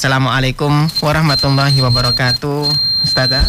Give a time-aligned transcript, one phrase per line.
[0.00, 2.72] Assalamualaikum warahmatullahi wabarakatuh.
[3.04, 3.44] Ustazah.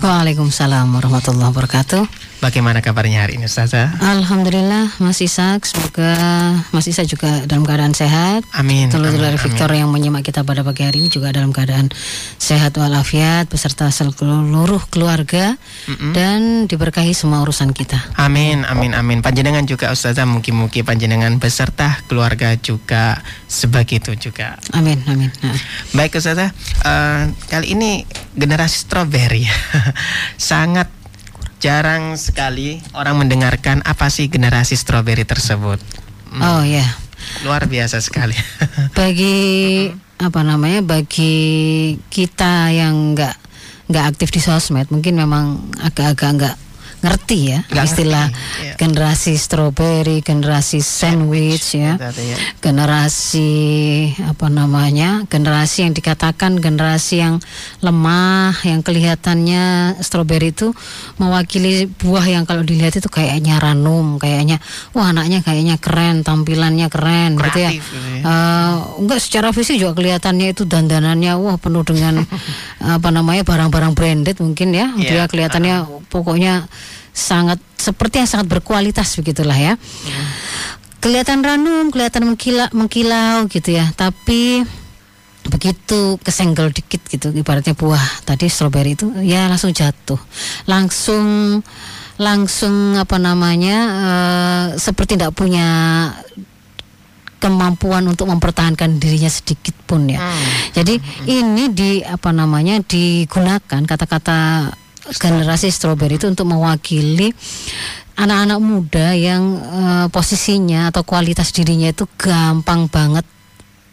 [0.00, 2.17] Waalaikumsalam warahmatullahi wabarakatuh.
[2.38, 3.98] Bagaimana kabarnya hari ini Ustazah?
[3.98, 6.14] Alhamdulillah Mas Isak Semoga
[6.70, 11.02] Mas Isak juga dalam keadaan sehat Amin Telur-telur Victor yang menyimak kita pada pagi hari
[11.02, 11.90] ini Juga dalam keadaan
[12.38, 15.58] sehat walafiat Beserta seluruh keluarga
[15.90, 16.12] mm -mm.
[16.14, 16.38] Dan
[16.70, 23.18] diberkahi semua urusan kita Amin, amin, amin Panjenengan juga Ustazah Mungkin-mungkin panjenengan beserta keluarga juga
[23.50, 25.58] Sebegitu juga Amin, amin nah.
[25.90, 26.54] Baik Ustazah
[26.86, 28.06] uh, Kali ini
[28.38, 29.42] generasi strawberry
[30.38, 30.97] Sangat
[31.58, 35.78] jarang sekali orang mendengarkan apa sih generasi strawberry tersebut.
[36.30, 36.42] Hmm.
[36.42, 36.82] Oh ya.
[36.82, 36.90] Yeah.
[37.44, 38.34] Luar biasa sekali.
[38.98, 39.36] bagi
[40.18, 40.80] apa namanya?
[40.82, 43.36] Bagi kita yang nggak
[43.88, 46.56] nggak aktif di sosmed, mungkin memang agak-agak nggak
[46.98, 48.74] ngerti ya Gak istilah ngerti, iya.
[48.78, 53.50] generasi strawberry, generasi sandwich, sandwich ya, ya, generasi
[54.24, 57.38] apa namanya, generasi yang dikatakan generasi yang
[57.84, 60.72] lemah, yang kelihatannya strawberry itu
[61.20, 64.58] mewakili buah yang kalau dilihat itu kayaknya ranum, kayaknya
[64.96, 67.70] wah anaknya kayaknya keren, tampilannya keren, Kreatif, gitu ya.
[67.74, 68.22] Gitu ya.
[68.24, 72.24] Uh, enggak secara fisik juga kelihatannya itu dandanannya wah penuh dengan
[72.98, 75.24] apa namanya barang-barang branded mungkin ya, yeah.
[75.24, 76.02] dia kelihatannya uh.
[76.08, 76.66] pokoknya
[77.12, 79.74] sangat seperti yang sangat berkualitas begitulah ya.
[79.78, 80.26] Hmm.
[80.98, 83.86] Kelihatan ranum, kelihatan mengkila, mengkilau gitu ya.
[83.94, 84.66] Tapi
[85.48, 90.20] begitu kesenggol dikit gitu ibaratnya buah tadi stroberi itu ya langsung jatuh.
[90.68, 91.60] Langsung
[92.18, 96.10] langsung apa namanya uh, seperti tidak punya
[97.38, 100.18] kemampuan untuk mempertahankan dirinya sedikit pun ya.
[100.18, 100.46] Hmm.
[100.74, 101.24] Jadi hmm.
[101.30, 104.70] ini di apa namanya digunakan kata-kata
[105.16, 107.32] generasi strawberry itu untuk mewakili
[108.18, 113.24] anak-anak muda yang uh, posisinya atau kualitas dirinya itu gampang banget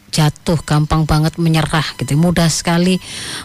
[0.09, 2.15] jatuh, gampang banget menyerah gitu.
[2.15, 2.98] Mudah sekali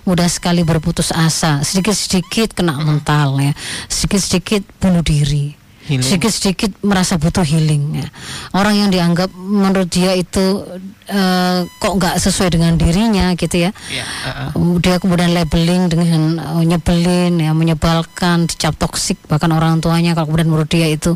[0.06, 3.52] mudah sekali berputus asa, sedikit-sedikit kena mental ya.
[3.90, 5.60] Sedikit-sedikit bunuh diri
[5.98, 8.08] sedikit-sedikit merasa butuh healing ya.
[8.54, 10.62] Orang yang dianggap menurut dia itu
[11.10, 13.70] uh, kok nggak sesuai dengan dirinya gitu ya.
[13.90, 14.78] Yeah, uh -uh.
[14.80, 20.48] Dia kemudian labeling dengan uh, nyebelin ya, menyebalkan, dicap toksik bahkan orang tuanya kalau kemudian
[20.48, 21.14] menurut dia itu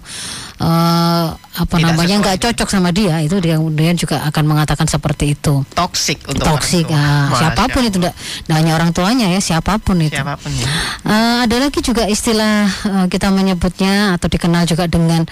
[0.60, 5.38] uh, apa Tidak namanya nggak cocok sama dia itu dia kemudian juga akan mengatakan seperti
[5.38, 5.62] itu.
[5.72, 8.14] Toksik untuk toksik uh, siapa pun itu tidak
[8.50, 10.18] hanya orang tuanya ya siapa pun itu.
[10.18, 10.66] Siapa pun ya.
[11.06, 15.24] Uh, ada lagi juga istilah uh, kita menyebutnya atau dikenal juga dengan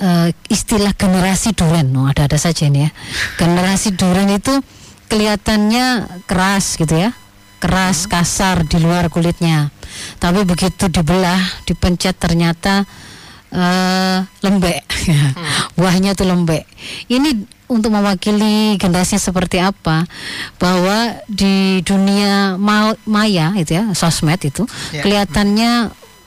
[0.00, 1.90] uh, istilah generasi duren.
[1.94, 2.90] Oh, ada-ada saja ini ya.
[3.38, 4.62] Generasi duren itu
[5.10, 7.10] kelihatannya keras gitu ya.
[7.62, 8.10] Keras, hmm.
[8.10, 9.72] kasar di luar kulitnya.
[10.18, 12.84] Tapi begitu dibelah, dipencet ternyata
[13.54, 14.84] uh, lembek.
[14.84, 15.30] hmm.
[15.78, 16.66] Buahnya tuh lembek.
[17.08, 20.04] Ini untuk mewakili generasi seperti apa
[20.60, 22.60] bahwa di dunia
[23.08, 25.00] maya itu ya sosmed itu yeah.
[25.00, 25.72] kelihatannya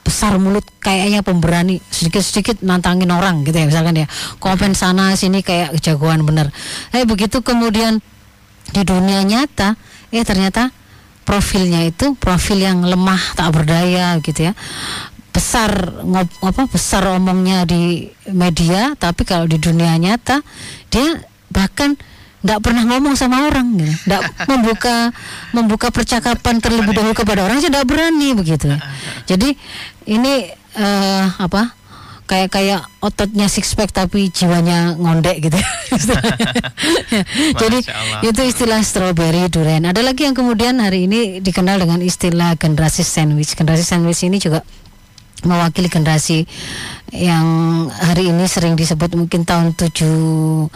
[0.08, 4.08] besar mulut kayaknya pemberani sedikit-sedikit nantangin orang gitu ya misalkan ya.
[4.40, 6.48] Komen sana sini kayak jagoan bener.
[6.96, 8.00] Eh begitu kemudian
[8.72, 9.76] di dunia nyata
[10.08, 10.72] eh ternyata
[11.28, 14.56] profilnya itu profil yang lemah tak berdaya gitu ya.
[15.28, 20.40] Besar ngop, apa besar omongnya di media tapi kalau di dunia nyata
[20.88, 21.20] dia
[21.52, 22.00] bahkan
[22.38, 23.92] tidak pernah ngomong sama orang gitu.
[24.08, 25.12] Tidak membuka
[25.50, 28.70] membuka percakapan terlebih dahulu kepada orang tidak berani begitu.
[29.26, 29.58] Jadi
[30.08, 30.48] ini
[30.80, 31.78] uh, apa?
[32.28, 35.56] kayak kayak ototnya six pack tapi jiwanya ngondek gitu.
[37.60, 37.78] Jadi
[38.20, 39.88] itu istilah strawberry durian.
[39.88, 43.56] Ada lagi yang kemudian hari ini dikenal dengan istilah generasi sandwich.
[43.56, 44.60] Generasi sandwich ini juga
[45.46, 46.46] mewakili generasi
[47.08, 50.68] yang hari ini sering disebut mungkin tahun 79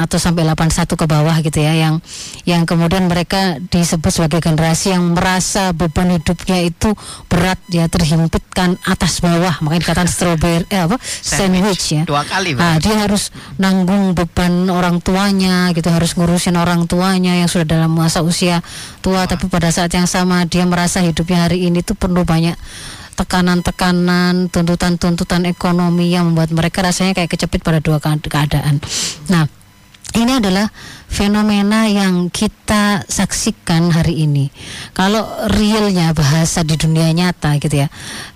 [0.00, 2.00] atau sampai 81 ke bawah gitu ya yang
[2.48, 6.96] yang kemudian mereka disebut sebagai generasi yang merasa beban hidupnya itu
[7.28, 9.60] berat ya terhimpitkan atas bawah.
[9.60, 10.96] Makanya dikatakan strawberry eh apa?
[11.04, 12.02] Sandwich, ya.
[12.08, 13.28] Dua kali nah, dia harus
[13.60, 18.64] nanggung beban orang tuanya gitu harus ngurusin orang tuanya yang sudah dalam masa usia
[19.04, 19.16] tua.
[19.16, 19.24] Oh.
[19.24, 22.52] tapi pada saat yang sama dia merasa hidupnya hari ini tuh perlu banyak
[23.16, 28.78] tekanan-tekanan, tuntutan-tuntutan ekonomi yang membuat mereka rasanya kayak kecepit pada dua keadaan.
[29.32, 29.48] Nah,
[30.16, 30.68] ini adalah
[31.08, 34.52] fenomena yang kita saksikan hari ini.
[34.92, 37.88] Kalau realnya bahasa di dunia nyata gitu ya,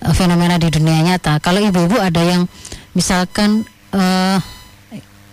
[0.04, 1.40] eh, fenomena di dunia nyata.
[1.40, 2.48] Kalau ibu-ibu ada yang
[2.92, 3.62] misalkan
[3.94, 4.38] uh,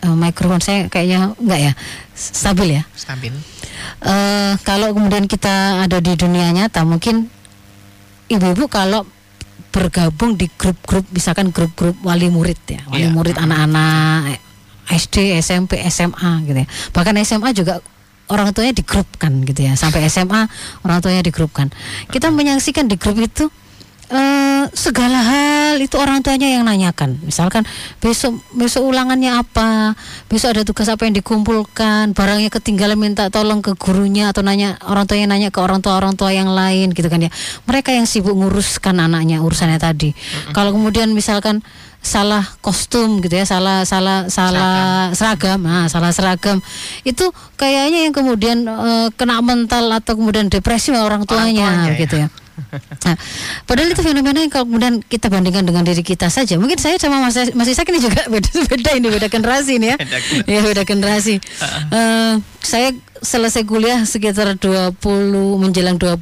[0.05, 1.73] uh, mikrofon saya kayaknya enggak ya
[2.13, 2.83] stabil ya.
[2.93, 3.33] Stabil.
[4.03, 7.27] Uh, kalau kemudian kita ada di dunia nyata, mungkin
[8.29, 9.03] ibu-ibu kalau
[9.69, 13.13] bergabung di grup-grup misalkan grup-grup wali murid ya wali yeah.
[13.13, 14.41] murid anak-anak
[14.87, 16.67] SD SMP SMA gitu ya.
[16.95, 17.83] Bahkan SMA juga
[18.31, 19.75] orang tuanya digrupkan gitu ya.
[19.75, 20.47] Sampai SMA
[20.87, 21.67] orang tuanya digrupkan
[22.07, 23.51] kita menyaksikan di grup itu
[24.11, 27.19] uh, segala hal itu orang tuanya yang nanyakan.
[27.23, 27.63] Misalkan
[27.99, 29.93] besok besok ulangannya apa,
[30.31, 35.05] besok ada tugas apa yang dikumpulkan, barangnya ketinggalan minta tolong ke gurunya atau nanya orang
[35.05, 37.31] tuanya nanya ke orang tua orang tua yang lain gitu kan ya.
[37.67, 40.11] Mereka yang sibuk nguruskan anaknya urusannya tadi.
[40.11, 40.53] Mm-hmm.
[40.55, 41.61] Kalau kemudian misalkan
[41.97, 45.59] salah kostum gitu ya, salah salah salah seragam, seragam.
[45.59, 46.63] nah salah seragam
[47.03, 47.27] itu
[47.59, 52.27] kayaknya yang kemudian uh, kena mental atau kemudian depresi orang tuanya, orang tuanya gitu ya.
[52.31, 52.46] ya.
[53.05, 53.15] Nah,
[53.69, 56.57] padahal itu fenomena yang kalau kemudian kita bandingkan dengan diri kita saja.
[56.57, 59.97] Mungkin saya sama Mas Mas Isak ini juga beda beda ini beda generasi ini ya.
[60.49, 61.37] ya beda generasi.
[61.93, 64.99] uh, saya selesai kuliah sekitar 20
[65.57, 66.19] menjelang 25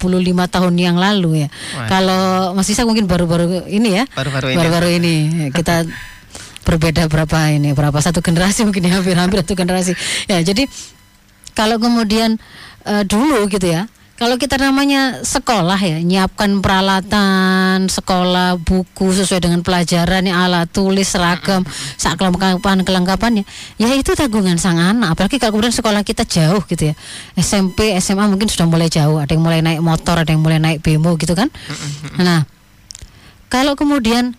[0.51, 1.49] tahun yang lalu ya.
[1.49, 1.87] Wah.
[1.87, 2.23] Kalau
[2.53, 4.03] Mas Isak mungkin baru-baru ini ya.
[4.13, 4.57] Baru-baru ini.
[4.59, 5.15] Baru-baru ini
[5.55, 5.87] kita
[6.67, 9.93] berbeda berapa ini berapa satu generasi mungkin ya hampir-hampir satu generasi.
[10.27, 10.67] Ya, jadi
[11.55, 12.37] kalau kemudian
[12.83, 19.59] uh, dulu gitu ya kalau kita namanya sekolah ya, nyiapkan peralatan sekolah, buku sesuai dengan
[19.59, 21.67] pelajaran, ya, alat tulis, seragam,
[21.99, 23.43] saat kelengkapan kelengkapannya,
[23.75, 25.19] ya itu tanggungan sang anak.
[25.19, 26.95] Apalagi kalau kemudian sekolah kita jauh gitu ya,
[27.35, 30.79] SMP, SMA mungkin sudah mulai jauh, ada yang mulai naik motor, ada yang mulai naik
[30.79, 31.51] bemo gitu kan.
[32.15, 32.47] Nah,
[33.51, 34.31] kalau kemudian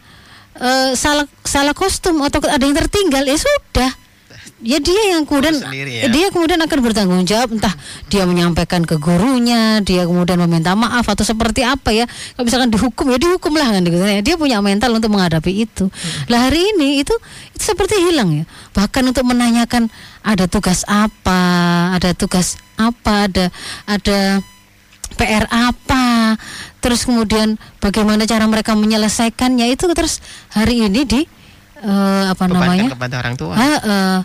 [0.56, 3.92] uh, salah salah kostum atau ada yang tertinggal, ya sudah
[4.64, 6.08] ya dia yang kemudian ya?
[6.08, 7.52] dia kemudian akan bertanggung jawab.
[7.52, 7.74] Entah
[8.08, 12.08] dia menyampaikan ke gurunya dia kemudian meminta maaf atau seperti apa ya.
[12.08, 13.82] Kalau misalkan dihukum ya dihukum lah kan.
[13.84, 15.88] Gitu ya dia punya mental untuk menghadapi itu.
[15.88, 16.24] Hmm.
[16.32, 17.12] lah hari ini itu
[17.52, 18.44] itu seperti hilang ya.
[18.72, 19.92] Bahkan untuk menanyakan
[20.24, 21.42] ada tugas apa?
[21.96, 23.28] Ada tugas apa?
[23.28, 23.52] Ada
[23.84, 24.40] ada
[25.16, 26.36] PR apa?
[26.80, 29.68] Terus kemudian bagaimana cara mereka menyelesaikannya?
[29.72, 31.20] Itu terus hari ini di
[31.82, 32.88] uh, apa Bebankan namanya?
[32.94, 33.54] kepada orang tua.
[33.56, 34.16] Uh, uh,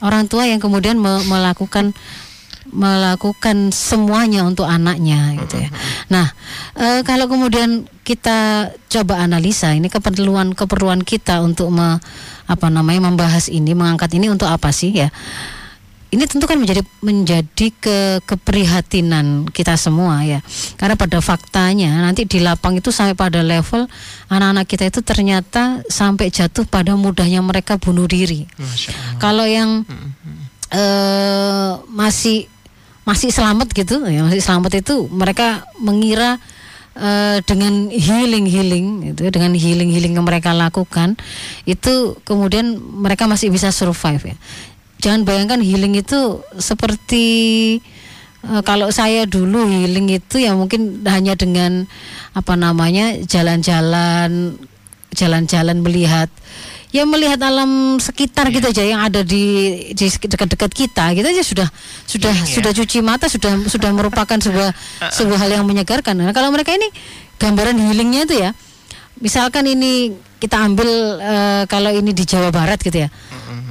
[0.00, 1.96] orang tua yang kemudian me melakukan
[2.70, 5.70] melakukan semuanya untuk anaknya gitu ya.
[6.06, 6.30] Nah,
[6.78, 11.98] e, kalau kemudian kita coba analisa ini keperluan keperluan kita untuk me,
[12.46, 15.10] apa namanya membahas ini, mengangkat ini untuk apa sih ya?
[16.10, 20.42] Ini tentu kan menjadi menjadi ke keprihatinan kita semua ya.
[20.74, 23.86] Karena pada faktanya nanti di lapang itu sampai pada level
[24.26, 28.50] anak-anak kita itu ternyata sampai jatuh pada mudahnya mereka bunuh diri.
[29.22, 29.86] Kalau yang
[30.74, 32.50] uh, masih
[33.06, 36.42] masih selamat gitu, ya masih selamat itu mereka mengira
[36.96, 41.14] uh, dengan healing healing itu dengan healing healing yang mereka lakukan
[41.64, 44.36] itu kemudian mereka masih bisa survive ya.
[45.00, 47.26] Jangan bayangkan healing itu seperti
[48.44, 51.88] uh, kalau saya dulu healing itu ya mungkin hanya dengan
[52.36, 54.60] apa namanya jalan-jalan
[55.10, 56.30] jalan-jalan melihat
[56.90, 58.54] ya melihat alam sekitar yeah.
[58.58, 59.44] gitu aja yang ada di
[59.94, 61.68] di dekat-dekat kita gitu aja sudah
[62.06, 62.50] sudah yeah.
[62.50, 64.74] sudah cuci mata sudah sudah merupakan sebuah
[65.16, 66.18] sebuah hal yang menyegarkan.
[66.18, 66.90] Nah, kalau mereka ini
[67.38, 68.50] gambaran healingnya itu ya
[69.22, 70.88] misalkan ini kita ambil
[71.20, 73.08] uh, kalau ini di Jawa Barat gitu ya.
[73.10, 73.69] Mm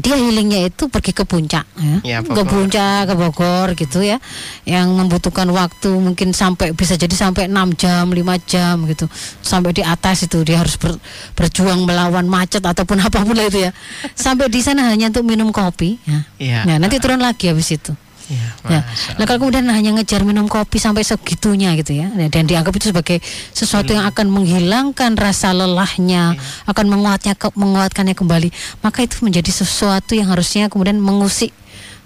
[0.00, 4.16] dia healingnya itu pergi ke puncak ya, ya ke puncak ke Bogor gitu ya.
[4.64, 8.16] Yang membutuhkan waktu mungkin sampai bisa jadi sampai 6 jam 5
[8.48, 9.04] jam gitu.
[9.44, 10.96] Sampai di atas itu dia harus ber,
[11.36, 13.76] berjuang melawan macet ataupun apa pun itu ya.
[14.16, 16.60] Sampai di sana hanya untuk minum kopi ya, ya.
[16.64, 17.92] Nah, nanti turun lagi habis itu
[18.32, 18.80] Ya, ya.
[19.20, 23.20] Nah kalau kemudian hanya ngejar minum kopi sampai segitunya gitu ya, dan dianggap itu sebagai
[23.52, 26.40] sesuatu yang akan menghilangkan rasa lelahnya, ya.
[26.68, 28.48] akan menguatnya menguatkannya kembali,
[28.80, 31.52] maka itu menjadi sesuatu yang harusnya kemudian mengusik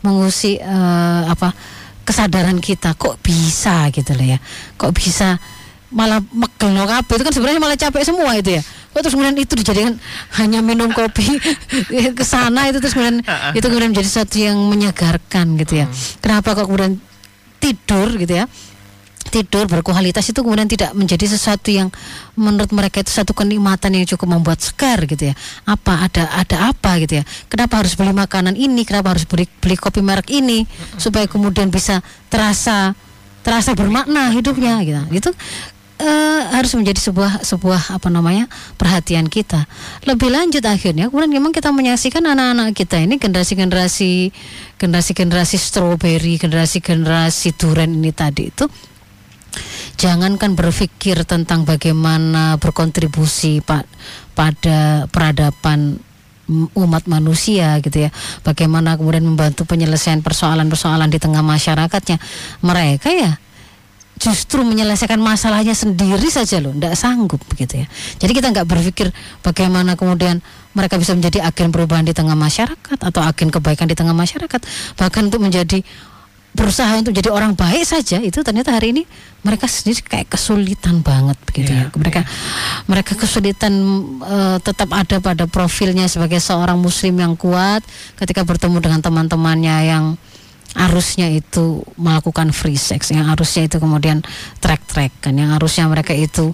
[0.02, 1.54] mengusik uh, apa
[2.06, 4.38] kesadaran kita kok bisa gitu loh ya,
[4.74, 5.38] kok bisa
[5.86, 8.62] malah megel itu kan sebenarnya malah capek semua itu ya
[8.96, 10.00] oh, terus kemudian itu dijadikan
[10.40, 11.36] hanya minum kopi
[12.18, 13.20] ke sana itu terus kemudian
[13.52, 15.86] itu kemudian menjadi sesuatu yang menyegarkan gitu ya.
[15.86, 15.94] Hmm.
[16.24, 16.96] Kenapa kok kemudian
[17.60, 18.48] tidur gitu ya?
[19.26, 21.90] tidur berkualitas itu kemudian tidak menjadi sesuatu yang
[22.38, 25.34] menurut mereka itu satu kenikmatan yang cukup membuat segar gitu ya.
[25.66, 27.24] Apa ada ada apa gitu ya?
[27.50, 28.86] Kenapa harus beli makanan ini?
[28.86, 30.64] Kenapa harus beli beli kopi merek ini?
[30.96, 32.00] Supaya kemudian bisa
[32.30, 32.94] terasa
[33.42, 35.02] terasa bermakna hidupnya gitu.
[35.12, 35.30] Itu
[36.00, 39.64] uh, harus menjadi sebuah sebuah apa namanya perhatian kita.
[40.04, 44.32] Lebih lanjut akhirnya kemudian memang kita menyaksikan anak-anak kita ini generasi-generasi
[44.80, 48.66] generasi-generasi strawberry, generasi-generasi durian ini tadi itu
[49.96, 53.88] jangankan berpikir tentang bagaimana berkontribusi pak
[54.36, 55.96] pada peradaban
[56.78, 58.10] umat manusia gitu ya
[58.46, 62.22] bagaimana kemudian membantu penyelesaian persoalan-persoalan di tengah masyarakatnya
[62.62, 63.34] mereka ya
[64.16, 67.86] justru menyelesaikan masalahnya sendiri saja loh, tidak sanggup begitu ya.
[68.16, 69.12] Jadi kita nggak berpikir
[69.44, 70.40] bagaimana kemudian
[70.72, 74.60] mereka bisa menjadi agen perubahan di tengah masyarakat atau agen kebaikan di tengah masyarakat,
[74.96, 75.84] bahkan untuk menjadi
[76.56, 79.02] berusaha untuk jadi orang baik saja itu ternyata hari ini
[79.44, 82.80] mereka sendiri kayak kesulitan banget begitu yeah, ya mereka yeah.
[82.88, 83.72] mereka kesulitan
[84.24, 87.84] uh, tetap ada pada profilnya sebagai seorang muslim yang kuat
[88.16, 90.04] ketika bertemu dengan teman-temannya yang
[90.76, 94.20] arusnya itu melakukan free sex yang arusnya itu kemudian
[94.60, 96.52] track-track kan yang arusnya mereka itu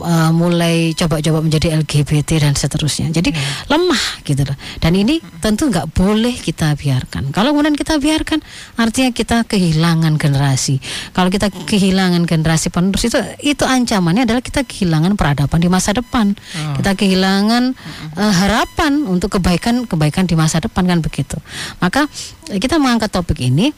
[0.00, 3.08] uh, mulai coba-coba menjadi LGBT dan seterusnya.
[3.12, 3.70] Jadi hmm.
[3.72, 4.56] lemah gitu loh.
[4.80, 7.32] Dan ini tentu nggak boleh kita biarkan.
[7.32, 8.40] Kalau kemudian kita biarkan,
[8.76, 10.80] artinya kita kehilangan generasi.
[11.12, 16.36] Kalau kita kehilangan generasi penerus itu itu ancamannya adalah kita kehilangan peradaban di masa depan.
[16.36, 16.74] Oh.
[16.80, 17.72] Kita kehilangan
[18.16, 21.36] uh, harapan untuk kebaikan-kebaikan di masa depan kan begitu.
[21.80, 22.08] Maka
[22.46, 23.72] kita mengangkat topik ini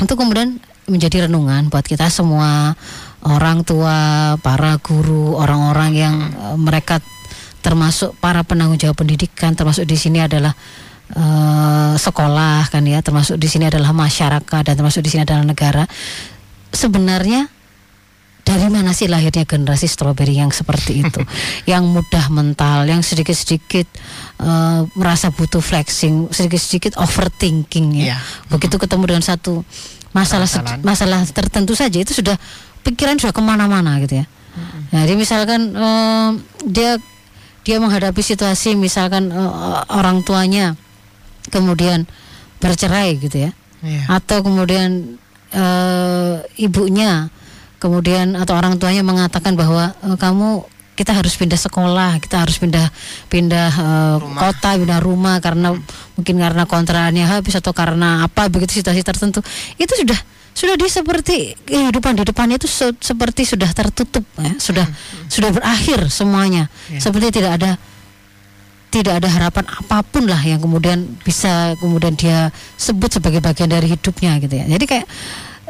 [0.00, 0.56] untuk kemudian
[0.90, 2.74] menjadi renungan buat kita semua
[3.26, 7.02] orang tua, para guru, orang-orang yang uh, mereka
[7.60, 10.56] termasuk para penanggung jawab pendidikan, termasuk di sini adalah
[11.12, 15.84] uh, sekolah kan ya, termasuk di sini adalah masyarakat dan termasuk di sini adalah negara.
[16.72, 17.50] Sebenarnya
[18.40, 21.20] dari mana sih lahirnya generasi stroberi yang seperti itu,
[21.70, 23.86] yang mudah mental, yang sedikit-sedikit
[24.40, 28.16] uh, merasa butuh flexing, sedikit-sedikit overthinking ya.
[28.16, 28.20] Yeah.
[28.48, 29.62] Begitu ketemu dengan satu
[30.10, 30.50] masalah
[30.82, 32.34] masalah tertentu saja itu sudah
[32.86, 34.26] pikiran sudah ke mana-mana gitu ya.
[34.56, 35.06] Hmm.
[35.06, 36.34] Jadi misalkan uh,
[36.66, 36.98] dia
[37.62, 40.74] dia menghadapi situasi misalkan uh, orang tuanya
[41.52, 42.08] kemudian
[42.60, 44.04] bercerai gitu ya, yeah.
[44.10, 45.16] atau kemudian
[45.54, 47.32] uh, ibunya
[47.80, 50.68] kemudian atau orang tuanya mengatakan bahwa uh, kamu
[51.00, 52.92] kita harus pindah sekolah, kita harus pindah
[53.32, 55.80] pindah uh, kota, pindah rumah karena hmm.
[56.20, 59.40] mungkin karena kontraannya habis atau karena apa begitu situasi tertentu.
[59.80, 60.20] Itu sudah
[60.50, 65.30] sudah dia seperti kehidupan di depannya itu se seperti sudah tertutup ya, sudah hmm.
[65.30, 66.66] sudah berakhir semuanya.
[66.90, 67.00] Yeah.
[67.00, 67.70] Seperti tidak ada
[68.90, 73.86] tidak ada harapan apa pun lah yang kemudian bisa kemudian dia sebut sebagai bagian dari
[73.86, 74.66] hidupnya gitu ya.
[74.66, 75.06] Jadi kayak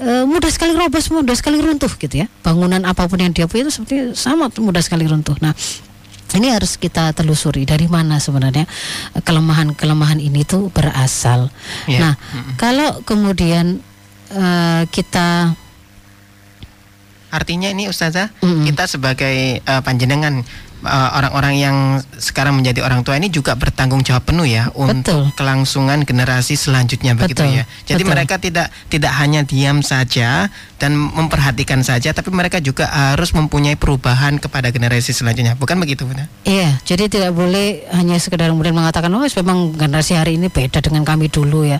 [0.01, 2.27] e, mudah sekali roboh, mudah sekali runtuh gitu ya.
[2.41, 5.37] Bangunan apa pun yang dia punya itu seperti sama mudah sekali runtuh.
[5.45, 5.53] Nah,
[6.33, 8.65] ini harus kita telusuri dari mana sebenarnya
[9.21, 11.53] kelemahan-kelemahan ini tuh berasal.
[11.85, 12.01] Yeah.
[12.01, 12.55] Nah, mm -hmm.
[12.57, 13.85] kalau kemudian
[14.33, 15.55] uh, kita
[17.31, 18.65] Artinya ini Ustazah, mm -hmm.
[18.67, 20.43] kita sebagai uh, panjenengan
[20.83, 21.77] eh, orang-orang uh, yang
[22.19, 24.91] sekarang menjadi orang tua ini juga bertanggung jawab penuh ya Betul.
[24.91, 27.63] untuk kelangsungan generasi selanjutnya begitu Betul.
[27.63, 27.65] ya.
[27.87, 28.13] Jadi Betul.
[28.19, 30.51] mereka tidak tidak hanya diam saja
[30.83, 35.55] dan memperhatikan saja tapi mereka juga harus mempunyai perubahan kepada generasi selanjutnya.
[35.55, 36.27] Bukan begitu, Bunda?
[36.43, 41.07] Iya, jadi tidak boleh hanya sekedar kemudian mengatakan oh memang generasi hari ini beda dengan
[41.07, 41.79] kami dulu ya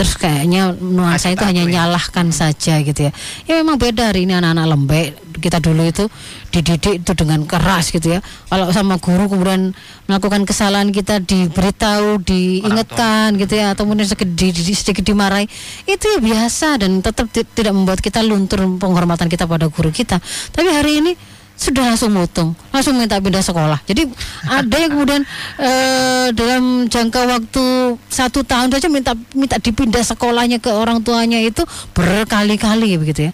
[0.00, 1.84] terus kayaknya nuansa itu hanya ya.
[1.84, 3.12] nyalahkan saja gitu ya.
[3.44, 5.08] Ya memang beda hari ini anak-anak lembek.
[5.36, 6.08] Kita dulu itu
[6.48, 8.24] dididik itu dengan keras gitu ya.
[8.48, 9.76] Kalau sama guru kemudian
[10.08, 15.44] melakukan kesalahan kita diberitahu diingatkan gitu ya atau kemudian sedikit, sedikit dimarahi
[15.84, 20.16] itu ya biasa dan tetap tidak membuat kita luntur penghormatan kita pada guru kita.
[20.48, 21.12] Tapi hari ini
[21.60, 23.84] sudah langsung motong, langsung minta pindah sekolah.
[23.84, 24.08] Jadi
[24.48, 25.22] ada yang kemudian
[25.60, 27.64] uh, dalam jangka waktu
[28.08, 31.60] satu tahun saja minta minta dipindah sekolahnya ke orang tuanya itu
[31.92, 33.32] berkali-kali begitu ya.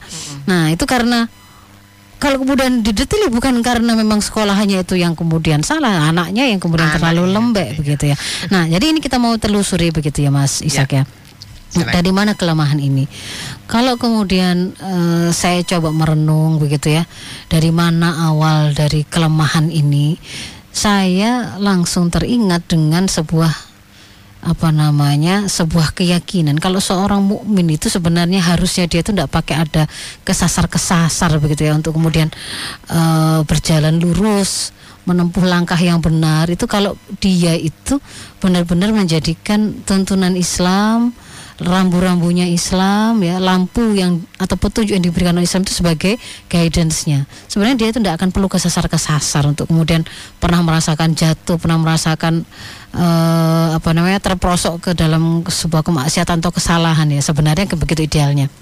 [0.50, 1.30] Nah itu karena
[2.18, 6.98] kalau kemudian didetili bukan karena memang sekolahannya itu yang kemudian salah, anaknya yang kemudian anaknya,
[6.98, 7.78] terlalu lembek iya.
[7.78, 8.16] begitu ya.
[8.50, 11.06] Nah jadi ini kita mau telusuri begitu ya Mas Isak ya.
[11.78, 11.86] ya.
[11.94, 13.06] Dari mana kelemahan ini?
[13.66, 17.02] Kalau kemudian uh, saya coba merenung begitu ya,
[17.50, 20.14] dari mana awal dari kelemahan ini?
[20.70, 23.66] Saya langsung teringat dengan sebuah
[24.46, 29.90] apa namanya sebuah keyakinan kalau seorang mukmin itu sebenarnya harusnya dia itu tidak pakai ada
[30.22, 32.30] kesasar kesasar begitu ya untuk kemudian
[32.86, 34.70] uh, berjalan lurus
[35.02, 37.98] menempuh langkah yang benar itu kalau dia itu
[38.38, 41.10] benar-benar menjadikan tuntunan Islam
[41.56, 46.20] rambu-rambunya Islam ya lampu yang atau petunjuk yang diberikan oleh Islam itu sebagai
[46.52, 47.24] guidance-nya.
[47.48, 50.04] Sebenarnya dia itu tidak akan perlu kesasar kesasar untuk kemudian
[50.36, 52.44] pernah merasakan jatuh pernah merasakan
[52.92, 57.24] uh, apa namanya terprosok ke dalam sebuah kemaksiatan atau kesalahan ya.
[57.24, 58.52] Sebenarnya begitu idealnya.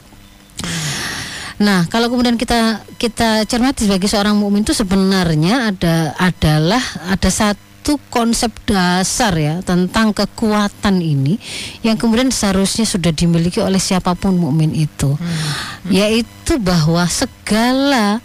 [1.54, 7.73] Nah, kalau kemudian kita kita cermati sebagai seorang mukmin itu sebenarnya ada adalah ada satu
[7.84, 11.36] satu konsep dasar ya tentang kekuatan ini
[11.84, 15.92] yang kemudian seharusnya sudah dimiliki oleh siapa pun mukmin itu hmm.
[15.92, 18.24] yaitu bahwa segala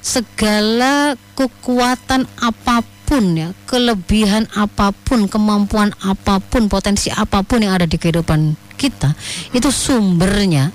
[0.00, 7.76] segala kekuatan apa pun ya kelebihan apa pun kemampuan apa pun potensi apa pun yang
[7.76, 9.12] ada di kehidupan kita
[9.52, 10.72] itu sumbernya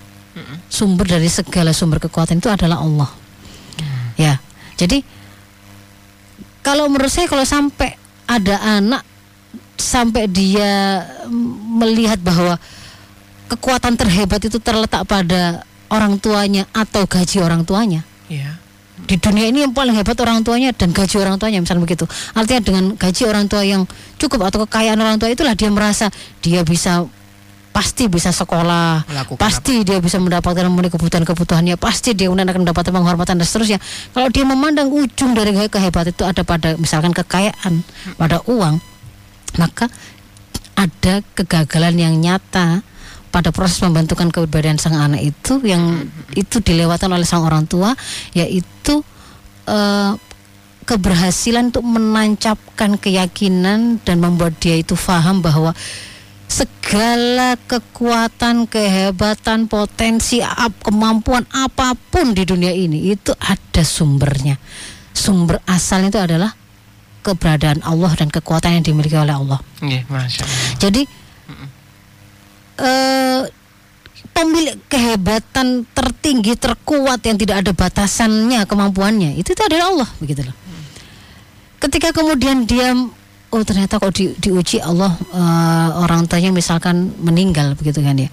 [0.69, 3.09] Sumber dari segala sumber kekuatan itu adalah Allah.
[3.75, 4.07] Hmm.
[4.15, 4.37] Ya.
[4.77, 5.01] Jadi
[6.63, 7.97] kalau menurut saya kalau sampai
[8.29, 9.01] ada anak
[9.81, 11.01] sampai dia
[11.73, 12.61] melihat bahwa
[13.49, 18.05] kekuatan terhebat itu terletak pada orang tuanya atau gaji orang tuanya.
[18.29, 18.61] Yeah
[19.09, 22.05] di dunia ini yang paling hebat orang tuanya dan gaji orang tuanya misalnya begitu
[22.37, 23.87] artinya dengan gaji orang tua yang
[24.21, 26.11] cukup atau kekayaan orang tua itulah dia merasa
[26.43, 27.09] dia bisa
[27.79, 29.87] pasti bisa sekolah, Melakukan pasti apa?
[29.87, 33.79] dia bisa mendapatkan memenuhi kebutuhan-kebutuhannya, pasti dia akan mendapatkan penghormatan dan seterusnya.
[34.11, 37.79] Kalau dia memandang ujung dari kehebatan itu ada pada misalkan kekayaan,
[38.19, 38.83] pada uang,
[39.55, 39.87] maka
[40.75, 42.83] ada kegagalan yang nyata
[43.31, 46.03] pada proses pembentukan kepribadian sang anak itu yang
[46.35, 47.95] itu dilewatkan oleh sang orang tua
[48.33, 49.05] yaitu
[49.69, 50.17] uh,
[50.83, 55.77] keberhasilan untuk menancapkan keyakinan dan membuat dia itu faham bahwa
[56.49, 64.57] segala kekuatan, kehebatan, potensi, ap, kemampuan apa pun di dunia ini itu ada sumbernya.
[65.13, 66.51] Sumber asalnya itu adalah
[67.21, 69.61] keberadaan Allah dan kekuatan yang dimiliki oleh Allah.
[69.85, 70.01] Yeah,
[70.81, 71.05] Jadi
[72.81, 73.45] uh,
[74.33, 80.55] pemilik kehebatan tertinggi terkuat yang tidak ada batasannya kemampuannya itu, itu adalah Allah begitu loh.
[81.79, 82.91] Ketika kemudian dia
[83.49, 88.29] oh ternyata kok di, diuji Allah uh, orang tuanya misalkan meninggal begitu kan ya.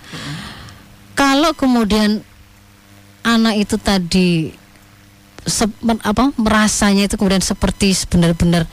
[1.16, 2.20] Kalau kemudian
[3.24, 4.52] anak itu tadi
[5.46, 5.64] se,
[6.04, 8.68] apa merasanya itu kemudian seperti benar-benar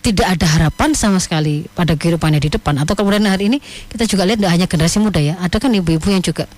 [0.00, 3.58] tidak ada harapan sama sekali pada kehidupannya di depan atau kemudian hari ini
[3.92, 6.48] kita juga lihat tidak hanya generasi muda ya ada kan ibu-ibu yang juga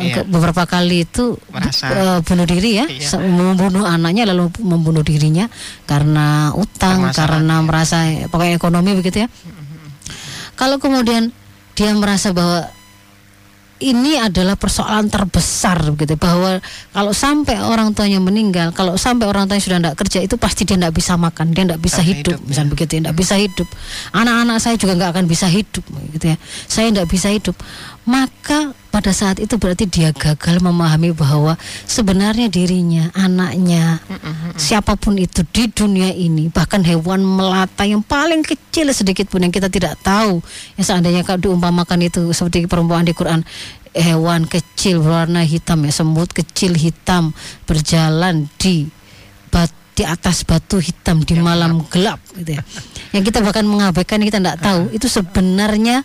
[0.00, 0.22] iya.
[0.24, 3.16] beberapa kali itu Merasa, uh, bunuh diri ya iya.
[3.20, 5.48] membunuh anaknya lalu membunuh dirinya
[5.88, 7.64] karena utang karena ya.
[7.64, 7.98] merasa
[8.28, 9.88] pokoknya ekonomi begitu ya mm-hmm.
[10.58, 11.32] kalau kemudian
[11.76, 12.68] dia merasa bahwa
[13.76, 16.64] ini adalah persoalan terbesar begitu bahwa
[16.96, 20.80] kalau sampai orang tuanya meninggal kalau sampai orang tuanya sudah tidak kerja itu pasti dia
[20.80, 22.72] tidak bisa makan dia tidak bisa hidup, hidup misalnya ya.
[22.72, 23.68] begitu tidak bisa hidup
[24.16, 25.84] anak-anak saya juga nggak akan bisa hidup
[26.16, 27.56] gitu ya saya tidak bisa hidup
[28.08, 31.52] maka pada saat itu berarti dia gagal memahami bahwa
[31.84, 34.00] sebenarnya dirinya, anaknya,
[34.56, 39.52] siapa pun itu di dunia ini, bahkan hewan melata yang paling kecil sedikit pun yang
[39.52, 40.40] kita tidak tahu,
[40.80, 43.44] yang seandainya kalau diumpamakan itu seperti perempuan di Quran,
[43.92, 47.36] hewan kecil berwarna hitam ya, semut kecil hitam
[47.68, 48.88] berjalan di
[49.52, 52.20] batu di atas batu hitam di malam gelap.
[52.36, 52.62] gitu ya.
[53.16, 56.04] Yang kita bahkan mengabaikan kita tidak tahu itu sebenarnya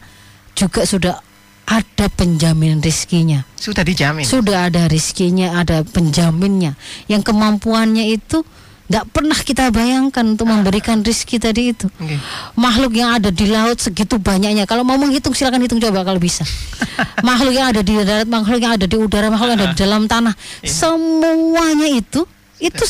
[0.56, 1.31] juga sudah
[1.72, 3.48] ada penjamin rizkinya.
[3.56, 4.28] Sudah dijamin.
[4.28, 6.76] Sudah ada rizkinya, ada penjaminnya.
[7.08, 8.44] Yang kemampuannya itu
[8.92, 11.88] tidak pernah kita bayangkan untuk memberikan rizki tadi itu.
[11.96, 12.20] Okay.
[12.60, 14.68] Makhluk yang ada di laut segitu banyaknya.
[14.68, 16.44] Kalau mau menghitung silakan hitung coba kalau bisa.
[17.28, 20.12] makhluk yang ada di darat, makhluk yang ada di udara, makhluk yang ada di dalam
[20.12, 20.68] tanah, yeah.
[20.68, 22.28] semuanya itu
[22.60, 22.84] itu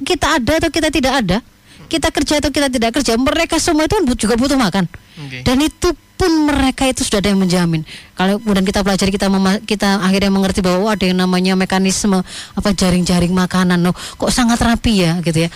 [0.00, 1.38] kita ada atau kita tidak ada,
[1.84, 4.88] kita kerja atau kita tidak kerja, mereka semua itu kan juga butuh makan.
[5.28, 5.44] Okay.
[5.44, 7.80] Dan itu pun mereka itu sudah ada yang menjamin.
[8.12, 9.32] Kalau kemudian kita pelajari kita
[9.64, 12.20] kita akhirnya mengerti bahwa oh, ada yang namanya mekanisme
[12.52, 15.50] apa jaring-jaring makanan loh, kok sangat rapi ya gitu ya.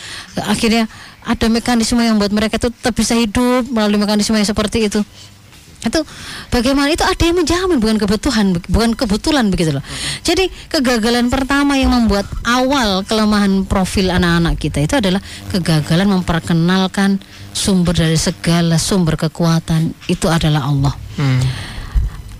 [0.49, 0.89] Akhirnya
[1.21, 5.05] ada mekanisme yang buat mereka itu tetap bisa hidup melalui mekanisme yang seperti itu
[5.85, 6.01] itu
[6.49, 9.85] bagaimana itu ada yang menjamin bukan kebutuhan bukan kebetulan begitu loh
[10.25, 15.21] jadi kegagalan pertama yang membuat awal kelemahan profil anak-anak kita itu adalah
[15.53, 17.21] kegagalan memperkenalkan
[17.55, 21.43] sumber dari segala sumber kekuatan itu adalah Allah hmm.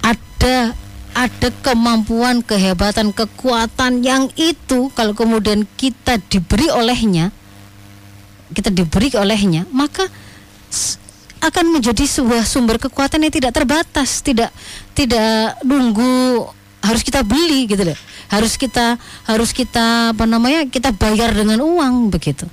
[0.03, 0.75] ada
[1.15, 7.31] ada kemampuan kehebatan kekuatan yang itu kalau kemudian kita diberi olehnya
[8.51, 10.11] kita diberi olehnya maka
[11.45, 14.49] akan menjadi sebuah sumber kekuatan yang tidak terbatas, tidak
[14.97, 16.49] tidak nunggu
[16.81, 17.99] harus kita beli gitu loh.
[18.33, 18.97] Harus kita
[19.29, 20.65] harus kita apa namanya?
[20.65, 22.49] kita bayar dengan uang begitu.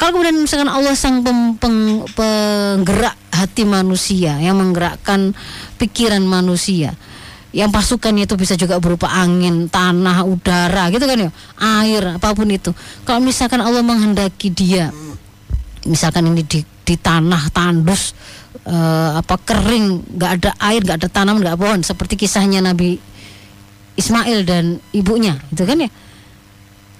[0.00, 5.36] Kalau kemudian misalkan Allah sang pem, peng, penggerak hati manusia yang menggerakkan
[5.76, 6.96] pikiran manusia
[7.52, 12.48] yang pasukannya itu bisa juga berupa angin, tanah, udara gitu kan ya, air apa pun
[12.48, 12.72] itu.
[13.04, 14.88] Kalau misalkan Allah menghendaki dia
[15.86, 18.14] misalkan ini di di tanah tandus
[18.66, 22.98] uh, apa kering nggak ada air nggak ada tanaman nggak pohon seperti kisahnya Nabi
[23.98, 25.90] Ismail dan ibunya itu kan ya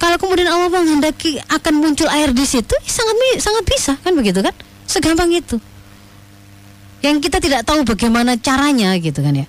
[0.03, 4.51] kalau kemudian Allah menghendaki akan muncul air di situ sangat sangat bisa kan begitu kan?
[4.83, 5.63] Segampang itu.
[7.07, 9.47] Yang kita tidak tahu bagaimana caranya gitu kan ya.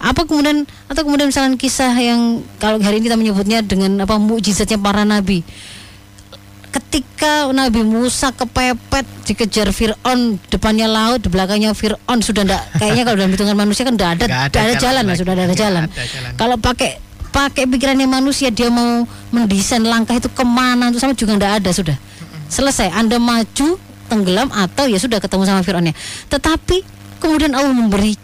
[0.00, 4.80] Apa kemudian atau kemudian misalnya kisah yang kalau hari ini kita menyebutnya dengan apa mukjizatnya
[4.80, 5.44] para nabi.
[6.70, 13.16] Ketika Nabi Musa kepepet dikejar Fir'aun depannya laut di belakangnya Fir'aun sudah ndak kayaknya kalau
[13.20, 15.84] dalam hitungan manusia kan tidak ada, ada, ada jalan, jalan sudah ada jalan.
[15.90, 16.32] ada jalan.
[16.38, 21.38] Kalau pakai pakai pikirannya manusia dia mau mendesain langkah itu ke mana itu sama juga
[21.38, 21.96] tidak ada sudah.
[22.50, 22.90] Selesai.
[22.90, 23.78] Anda maju
[24.10, 25.94] tenggelam atau ya sudah ketemu sama Fir'aunnya.
[26.26, 26.82] Tetapi
[27.22, 28.18] kemudian Allah memberi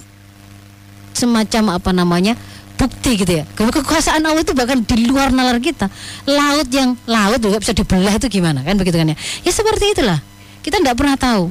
[1.15, 2.35] semacam apa namanya
[2.77, 3.45] bukti gitu ya.
[3.57, 5.89] Kekuasaan Allah itu bahkan di luar nalar kita.
[6.29, 9.17] Laut yang laut juga bisa dibelah itu gimana kan begitu kan ya?
[9.47, 10.21] Ya seperti itulah.
[10.61, 11.49] Kita tidak pernah tahu.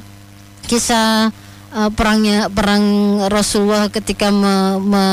[0.68, 1.32] Kisah
[1.76, 2.84] uh, perangnya perang
[3.28, 5.06] Rasulullah ketika me, me,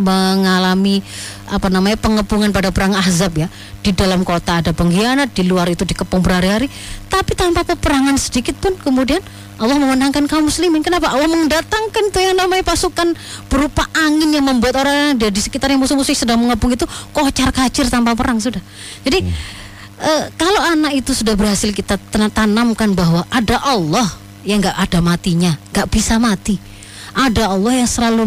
[0.00, 1.04] mengalami
[1.48, 3.48] apa namanya pengepungan pada perang Ahzab ya.
[3.84, 6.66] Di dalam kota ada pengkhianat di luar itu dikepung berhari-hari.
[7.12, 9.20] Tapi tanpa peperangan sedikit pun kemudian
[9.58, 10.80] Allah memenangkan kaum muslimin.
[10.86, 11.10] Kenapa?
[11.10, 13.12] Allah mendatangkan itu yang namanya pasukan
[13.50, 18.14] berupa angin yang membuat orang yang di sekitarnya musuh-musuh sedang mengepung itu kocar kacir tanpa
[18.14, 18.62] perang sudah.
[19.02, 19.34] Jadi hmm.
[19.98, 25.52] uh, kalau anak itu sudah berhasil kita tanamkan bahwa ada Allah yang nggak ada matinya
[25.74, 26.58] nggak bisa mati
[27.18, 28.22] ada Allah yang selalu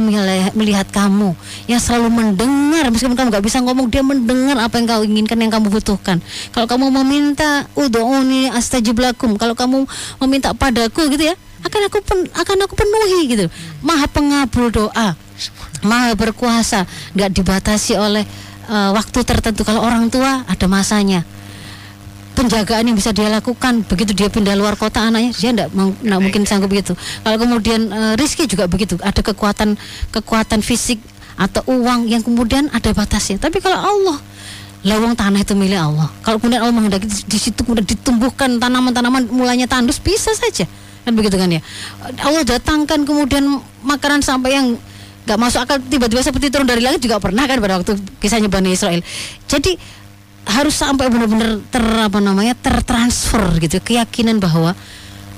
[0.52, 1.32] melihat kamu,
[1.70, 5.48] yang selalu mendengar meskipun kamu nggak bisa ngomong, dia mendengar apa yang kau inginkan, yang
[5.48, 6.20] kamu butuhkan.
[6.52, 9.88] Kalau kamu meminta udhuni astajib lakum, kalau kamu
[10.26, 13.46] meminta padaku gitu ya, akan aku pen, akan aku penuhi gitu.
[13.80, 15.16] Maha pengabul doa,
[15.86, 16.84] maha berkuasa,
[17.16, 18.28] nggak dibatasi oleh
[18.68, 19.64] uh, waktu tertentu.
[19.64, 21.24] Kalau orang tua ada masanya
[22.34, 23.84] penjagaan yang bisa dia lakukan.
[23.86, 25.70] Begitu dia pindah luar kota anaknya dia tidak
[26.20, 26.96] mungkin sanggup begitu.
[26.98, 28.98] Kalau kemudian uh, Rizky juga begitu.
[29.00, 29.76] Ada kekuatan
[30.12, 31.00] kekuatan fisik
[31.36, 33.42] atau uang yang kemudian ada batasnya.
[33.42, 34.18] Tapi kalau Allah
[34.82, 36.10] lawang tanah itu milik Allah.
[36.26, 40.66] Kalau kemudian Allah menghendaki di situ kemudian ditumbuhkan tanaman-tanaman mulanya tandus bisa saja.
[41.02, 41.62] Kan begitu kan ya?
[42.22, 44.68] Allah datangkan kemudian makanan sampai yang
[45.22, 48.74] nggak masuk akal tiba-tiba seperti turun dari langit juga pernah kan pada waktu kisahnya Bani
[48.74, 49.06] Israel.
[49.46, 49.78] Jadi
[50.46, 54.74] harus sampai benar-benar ter apa namanya tertransfer gitu keyakinan bahwa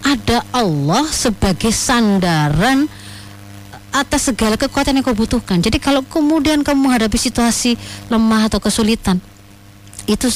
[0.04, 2.88] ada Allah sebagai sandaran
[3.94, 5.62] atas segala kekuatan yang kau butuhkan.
[5.62, 7.78] Jadi kalau kemudian kamu menghadapi situasi
[8.10, 9.22] lemah atau kesulitan,
[10.10, 10.28] itu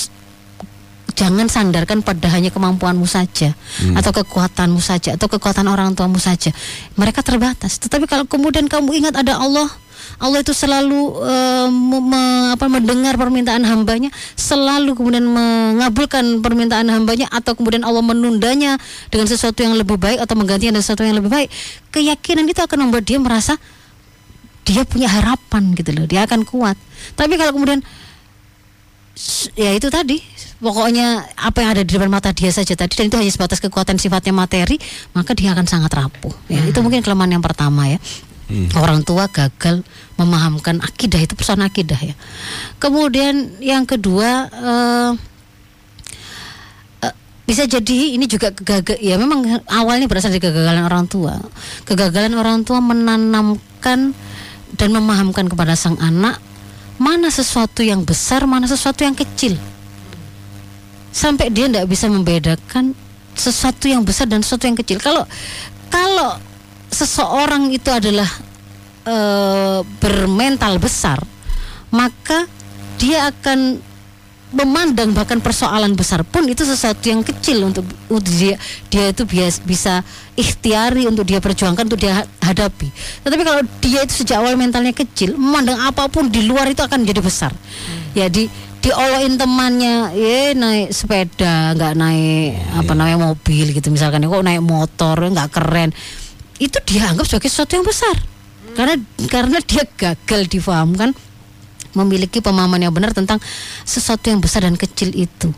[1.17, 3.97] jangan sandarkan pada hanya kemampuanmu saja hmm.
[3.97, 6.53] atau kekuatanmu saja atau kekuatan orang tuamu saja.
[6.93, 7.81] Mereka terbatas.
[7.81, 9.65] Tetapi kalau kemudian kamu ingat ada Allah
[10.17, 17.53] Allah itu selalu uh, me, apa, mendengar permintaan hambanya, selalu kemudian mengabulkan permintaan hambanya atau
[17.53, 18.79] kemudian Allah menundanya
[19.13, 21.49] dengan sesuatu yang lebih baik atau menggantikan dengan sesuatu yang lebih baik.
[21.93, 23.53] Keyakinan itu akan membuat dia merasa
[24.65, 26.75] dia punya harapan gitu loh, dia akan kuat.
[27.13, 27.85] Tapi kalau kemudian
[29.57, 30.21] ya itu tadi.
[30.57, 34.01] Pokoknya apa yang ada di depan mata dia saja tadi dan itu hanya sebatas kekuatan
[34.01, 34.81] sifatnya materi
[35.13, 36.33] maka dia akan sangat rapuh.
[36.49, 36.71] Ya hmm.
[36.73, 38.01] itu mungkin kelemahan yang pertama ya.
[38.47, 38.71] Hmm.
[38.79, 39.83] orang tua gagal
[40.15, 42.15] memahamkan akidah itu persoalan akidah ya.
[42.79, 45.11] Kemudian yang kedua uh,
[47.47, 51.39] bisa jadi ini juga kegagal ya memang awalnya berasal dari kegagalan orang tua.
[51.87, 54.11] Kegagalan orang tua menanamkan
[54.75, 56.43] dan memahamkan kepada sang anak
[56.97, 59.57] mana sesuatu yang besar mana sesuatu yang kecil.
[61.13, 62.93] Sampai dia tidak bisa membedakan
[63.37, 64.97] sesuatu yang besar dan sesuatu yang kecil.
[65.01, 65.25] Kalau
[65.89, 66.37] kalau
[66.89, 68.27] seseorang itu adalah
[69.05, 69.15] e,
[70.01, 71.21] bermental besar,
[71.93, 72.49] maka
[72.97, 73.81] dia akan
[74.47, 78.55] memandang bahkan persoalan besar pun itu sesuatu yang kecil untuk, untuk dia
[78.87, 79.99] dia itu bias, bisa
[80.39, 82.87] ikhtiari untuk dia perjuangkan untuk dia hadapi.
[83.27, 87.03] Tetapi kalau dia itu sejak awal mentalnya kecil, memandang apa pun di luar itu akan
[87.03, 87.51] menjadi besar.
[87.51, 88.15] Hmm.
[88.15, 88.47] Ya di
[88.79, 95.27] dioloin temannya, ya naik sepeda, nggak naik apa namanya mobil gitu misalkan, kok naik motor
[95.27, 95.91] nggak keren
[96.57, 98.15] itu dianggap sebagai sesuatu yang besar
[98.73, 98.95] karena
[99.29, 101.13] karena dia gagal difahamkan
[101.97, 103.41] memiliki pemahaman yang benar tentang
[103.81, 105.49] sesuatu yang besar dan kecil itu.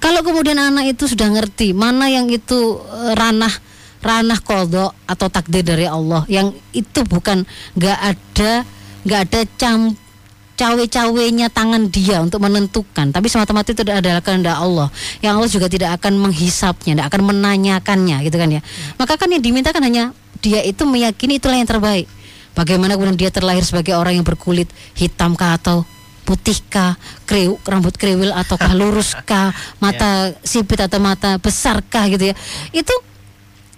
[0.00, 3.52] Kalau kemudian anak itu sudah ngerti mana yang itu eh, ranah
[4.00, 7.44] ranah kodok atau takdir dari Allah, yang itu bukan
[7.76, 8.64] nggak ada
[9.04, 9.92] nggak ada cam
[10.60, 14.92] cawe-cawenya tangan dia untuk menentukan tapi semata-mata itu adalah kehendak Allah
[15.24, 18.60] yang Allah juga tidak akan menghisapnya tidak akan menanyakannya gitu kan ya.
[19.00, 20.12] Maka kan yang dimintakan hanya
[20.44, 22.04] dia itu meyakini itulah yang terbaik
[22.60, 25.88] bagaimana kemudian dia terlahir sebagai orang yang berkulit hitam kah atau
[26.28, 26.94] putihkah,
[27.24, 29.50] kriw, rambut kriwil ataukah luruskah,
[29.82, 30.46] mata yeah.
[30.46, 32.34] sipit atau mata besarkah gitu ya.
[32.70, 32.92] Itu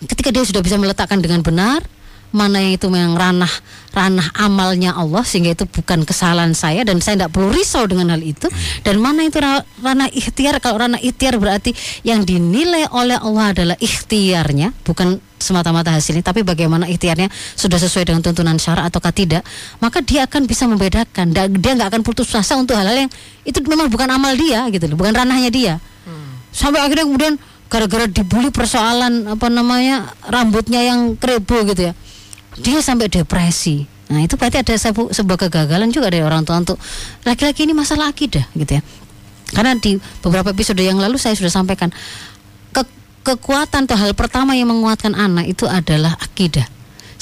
[0.04, 1.80] ketika dia sudah bisa meletakkan dengan benar,
[2.32, 3.52] mana yang itu memang ranah
[3.92, 8.24] ranah amalnya Allah sehingga itu bukan kesalahan saya dan saya tidak perlu risau dengan hal
[8.24, 8.48] itu.
[8.80, 10.58] Dan mana itu ranah ikhtiar?
[10.64, 16.86] Kalau ranah ikhtiar berarti yang dinilai oleh Allah adalah ikhtiarnya bukan semata-mata hasilnya tapi bagaimana
[16.86, 17.26] ikhtiarnya
[17.58, 19.42] sudah sesuai dengan tuntunan syara ataukah tidak
[19.84, 21.36] maka dia akan bisa membedakan.
[21.36, 23.10] Dia nggak akan putus asa untuk hal-hal yang
[23.44, 25.74] itu memang bukan amal dia gitu loh bukan ranahnya dia.
[26.02, 26.34] Hmm.
[26.50, 27.34] sampai akhirnya kemudian
[27.70, 31.92] gara-gara dibully persoalan apa namanya rambutnya yang krebo gitu ya
[32.60, 36.76] dia sampai depresi Nah itu berarti ada sebu sebuah kegagalan juga dari orang tua untuk
[37.24, 38.82] laki-laki ini masalah akidah gitu ya.
[39.56, 41.88] Karena di beberapa episode yang lalu saya sudah sampaikan
[42.76, 42.82] ke
[43.24, 46.68] kekuatan atau hal pertama yang menguatkan anak itu adalah akidah.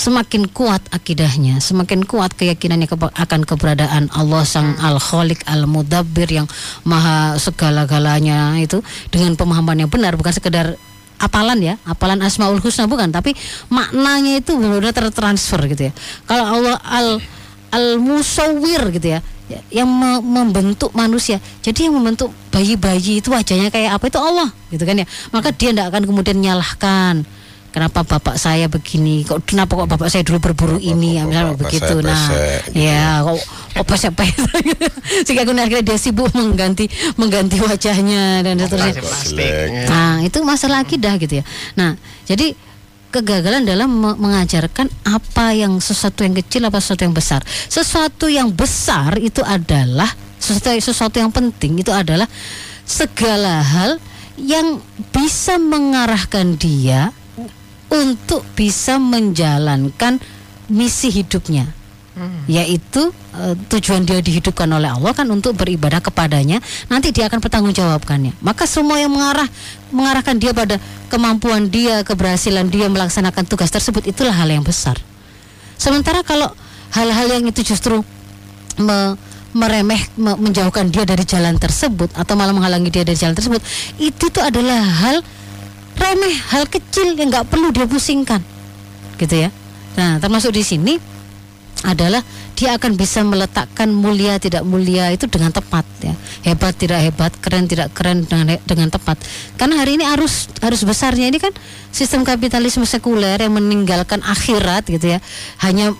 [0.01, 6.25] Semakin kuat akidahnya, semakin kuat keyakinannya ke akan keberadaan Allah Sang Al Khalik Al Mudabbir
[6.25, 6.49] yang
[6.88, 8.81] maha segala-galanya itu
[9.12, 10.81] dengan pemahaman yang benar bukan sekedar
[11.21, 13.37] apalan ya, apalan Asmaul Husna bukan, tapi
[13.69, 15.93] maknanya itu benar-benar tertransfer gitu ya.
[16.25, 17.09] Kalau Allah al
[17.71, 19.21] al musawwir gitu ya,
[19.71, 21.39] yang me membentuk manusia.
[21.61, 25.07] Jadi yang membentuk bayi-bayi itu wajahnya kayak apa itu Allah gitu kan ya.
[25.31, 27.23] Maka dia tidak akan kemudian nyalahkan
[27.71, 29.23] kenapa bapak saya begini?
[29.23, 31.19] Kok kenapa kok bapak saya dulu berburu bapak, ini?
[31.19, 31.95] ya misalnya begitu.
[32.03, 32.77] nah gitu.
[32.77, 33.39] ya kok
[33.75, 34.65] kok pesek pesek
[35.25, 39.87] sehingga kemudian akhirnya dia sibuk mengganti mengganti wajahnya dan seterusnya.
[39.87, 41.45] nah itu masalah akidah gitu ya.
[41.79, 41.95] Nah
[42.27, 42.55] jadi
[43.11, 47.41] kegagalan dalam mengajarkan apa yang sesuatu yang kecil apa sesuatu yang besar.
[47.47, 52.27] Sesuatu yang besar itu adalah sesuatu sesuatu yang penting itu adalah
[52.87, 54.01] segala hal
[54.41, 54.81] yang
[55.13, 57.13] bisa mengarahkan dia
[57.90, 60.22] untuk bisa menjalankan
[60.70, 61.81] misi hidupnya.
[62.11, 62.42] Hmm.
[62.50, 66.59] yaitu uh, tujuan dia dihidupkan oleh Allah kan untuk beribadah kepadanya
[66.90, 68.37] nanti dia akan pertanggungjawabkannya.
[68.42, 69.46] Maka semua yang mengarah
[69.88, 70.76] mengarahkan dia pada
[71.07, 74.98] kemampuan dia keberhasilan dia melaksanakan tugas tersebut itulah hal yang besar.
[75.81, 76.50] Sementara kalau
[76.92, 78.03] hal-hal yang itu justru
[78.76, 79.16] me,
[79.57, 83.62] meremeh me, menjauhkan dia dari jalan tersebut atau malah menghalangi dia dari jalan tersebut
[83.96, 85.24] itu tuh adalah hal
[86.01, 88.41] remeh hal kecil yang nggak perlu dia pusingkan.
[89.21, 89.53] Gitu ya.
[90.01, 90.97] Nah termasuk di sini
[91.81, 92.21] adalah
[92.61, 96.13] dia akan bisa meletakkan mulia tidak mulia itu dengan tepat ya.
[96.45, 99.17] Hebat tidak hebat keren tidak keren dengan dengan tepat.
[99.57, 101.57] Karena hari ini arus arus besarnya ini kan
[101.89, 105.19] sistem kapitalisme sekuler yang meninggalkan akhirat gitu ya.
[105.65, 105.97] Hanya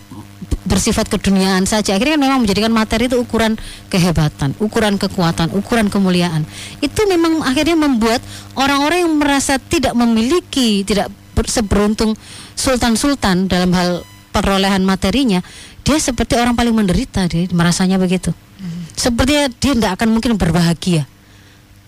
[0.69, 1.97] bersifat keduniaan saja.
[1.97, 3.57] Akhirnya kan memang menjadikan materi itu ukuran
[3.89, 6.45] kehebatan ukuran kekuatan ukuran kemuliaan.
[6.85, 8.21] Itu memang akhirnya membuat
[8.53, 11.09] orang-orang yang merasa tidak memiliki tidak
[11.49, 12.13] seberuntung
[12.53, 15.43] sultan-sultan dalam hal perolehan materinya
[15.83, 18.31] dia seperti orang paling menderita dia merasanya begitu.
[18.61, 18.85] Hmm.
[18.93, 21.09] sepertinya dia tidak akan mungkin berbahagia.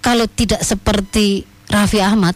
[0.03, 2.35] Kalau tidak seperti Raffi Ahmad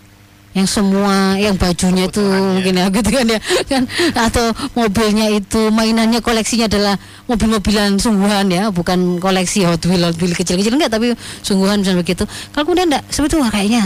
[0.57, 3.41] yang semua yang bajunya itu mungkin ya gitu kan ya.
[3.69, 3.83] Kan
[4.17, 6.97] atau mobilnya itu mainannya koleksinya adalah
[7.29, 11.13] mobil-mobilan sungguhan ya bukan koleksi Hot Wheel Hot Wheel kecil-kecil enggak tapi
[11.45, 12.25] sungguhan misalnya begitu.
[12.53, 13.83] Kalau kemudian enggak seperti itu kayaknya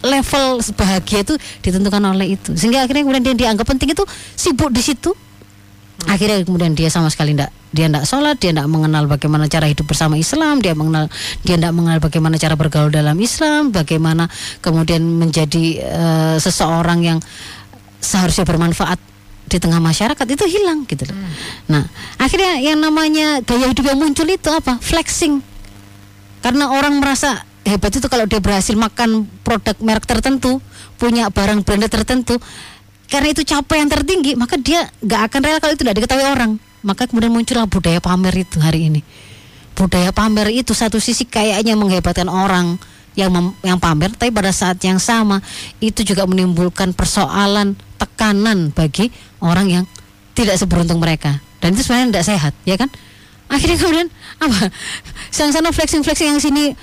[0.00, 1.34] level bahagia itu
[1.64, 4.04] ditentukan oleh itu sehingga akhirnya kemudian dia dianggap penting itu
[4.36, 5.12] sibuk di situ
[6.08, 9.84] akhirnya kemudian dia sama sekali tidak dia tidak sholat dia tidak mengenal bagaimana cara hidup
[9.84, 11.12] bersama Islam dia mengenal
[11.44, 14.24] dia tidak mengenal bagaimana cara bergaul dalam Islam bagaimana
[14.64, 17.18] kemudian menjadi uh, seseorang yang
[18.00, 19.10] seharusnya bermanfaat
[19.50, 21.16] di tengah masyarakat itu hilang gitu loh.
[21.18, 21.34] Hmm.
[21.66, 21.84] Nah,
[22.22, 24.78] akhirnya yang namanya gaya hidup yang muncul itu apa?
[24.78, 25.42] Flexing.
[26.38, 30.58] Karena orang merasa hebat itu kalau dia berhasil makan produk merek tertentu,
[30.98, 32.36] punya barang brand tertentu,
[33.10, 36.52] karena itu capaian tertinggi maka dia nggak akan rela kalau itu tidak diketahui orang.
[36.80, 39.00] Maka kemudian muncullah budaya pamer itu hari ini.
[39.76, 42.80] Budaya pamer itu satu sisi kayaknya menghebatkan orang
[43.18, 43.34] yang
[43.66, 45.42] yang pamer tapi pada saat yang sama
[45.82, 49.10] itu juga menimbulkan persoalan tekanan bagi
[49.42, 49.84] orang yang
[50.32, 51.42] tidak seberuntung mereka.
[51.60, 52.88] Dan itu sebenarnya tidak sehat ya kan?
[53.50, 54.70] Akhirnya kemudian apa?
[55.34, 56.78] Yang sana flexing flexing yang sini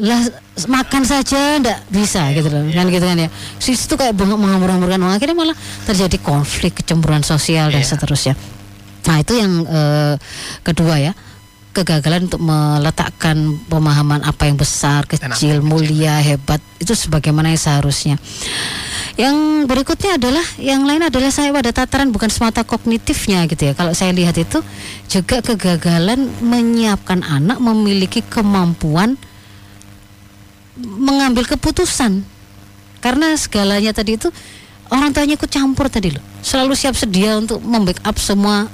[0.00, 0.20] lah
[0.66, 2.64] makan saja ndak bisa gitu loh.
[2.72, 3.28] Kan gitu kan ya.
[3.60, 7.90] Sis itu kayak menghambur-hamburkan uang akhirnya malah terjadi konflik kecemburuan sosial dan yeah.
[7.90, 8.34] seterusnya.
[9.06, 10.14] Nah itu yang uh,
[10.64, 11.12] kedua ya.
[11.70, 13.38] Kegagalan untuk meletakkan
[13.70, 18.18] pemahaman apa yang besar kecil mulia hebat itu sebagaimana yang seharusnya.
[19.14, 23.72] Yang berikutnya adalah yang lain adalah saya pada tataran bukan semata kognitifnya gitu ya.
[23.78, 24.58] Kalau saya lihat itu
[25.06, 29.14] juga kegagalan menyiapkan anak memiliki kemampuan
[30.78, 32.22] mengambil keputusan.
[33.00, 34.28] Karena segalanya tadi itu
[34.92, 36.24] orang tuanya ikut campur tadi loh.
[36.44, 38.68] Selalu siap sedia untuk membackup semua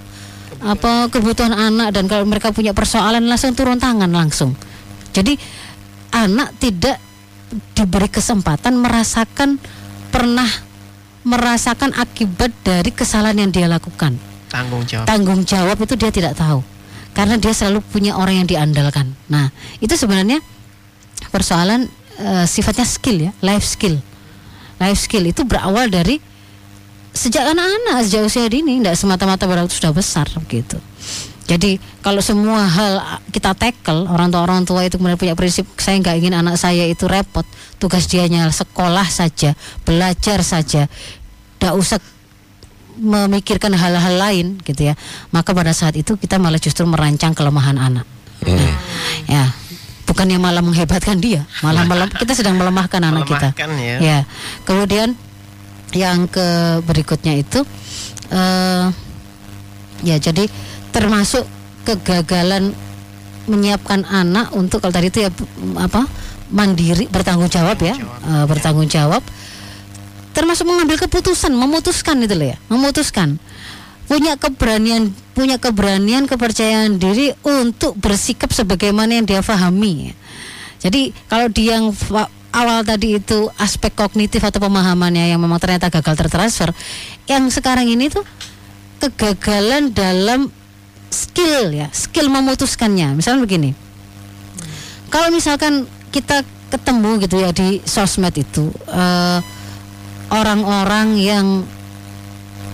[0.57, 4.57] apa kebutuhan anak dan kalau mereka punya persoalan langsung turun tangan langsung.
[5.15, 5.37] Jadi
[6.13, 6.99] anak tidak
[7.77, 9.61] diberi kesempatan merasakan
[10.11, 10.49] pernah
[11.27, 14.15] merasakan akibat dari kesalahan yang dia lakukan.
[14.47, 15.07] Tanggung jawab.
[15.07, 16.63] Tanggung jawab itu dia tidak tahu.
[17.13, 19.17] Karena dia selalu punya orang yang diandalkan.
[19.27, 20.39] Nah itu sebenarnya
[21.33, 21.89] persoalan
[22.21, 23.99] uh, sifatnya skill ya, life skill.
[24.77, 26.21] Life skill itu berawal dari
[27.17, 30.77] sejak anak-anak sejak usia dini, tidak semata-mata pada sudah besar gitu.
[31.47, 35.97] Jadi kalau semua hal kita tackle orang tua orang tua itu kemudian punya prinsip saya
[36.03, 37.47] nggak ingin anak saya itu repot,
[37.79, 39.55] tugas dia hanya sekolah saja,
[39.87, 40.91] belajar saja,
[41.57, 41.99] tidak usah
[42.97, 44.95] memikirkan hal-hal lain gitu ya
[45.29, 48.09] maka pada saat itu kita malah justru merancang kelemahan anak
[48.41, 48.73] hmm.
[49.29, 49.53] ya
[50.07, 52.07] bukannya malah menghebatkan dia malah malah.
[52.07, 53.49] kita sedang melemahkan anak kita.
[53.77, 53.99] Ya.
[53.99, 54.19] ya.
[54.63, 55.19] Kemudian
[55.93, 57.67] yang ke berikutnya itu
[58.31, 58.91] uh,
[60.07, 60.47] ya jadi
[60.95, 61.45] termasuk
[61.87, 62.75] kegagalan
[63.47, 65.31] menyiapkan anak untuk kalau tadi itu ya
[65.79, 66.03] apa
[66.51, 67.95] mandiri bertanggung jawab ya
[68.27, 69.23] uh, bertanggung jawab.
[70.37, 73.41] Termasuk mengambil keputusan memutuskan itu loh ya memutuskan.
[74.07, 80.17] Punya keberanian punya keberanian kepercayaan diri untuk bersikap sebagaimana yang dia pahami
[80.81, 81.93] jadi kalau dia yang
[82.57, 86.73] awal tadi itu aspek kognitif atau pemahamannya yang memang ternyata gagal tertransfer
[87.29, 88.25] yang sekarang ini tuh
[88.97, 90.49] kegagalan dalam
[91.13, 93.13] skill ya skill memutuskannya.
[93.13, 93.71] Misalnya begini
[95.13, 99.39] kalau misalkan kita ketemu gitu ya di sosmed itu eh,
[100.33, 101.47] orang-orang yang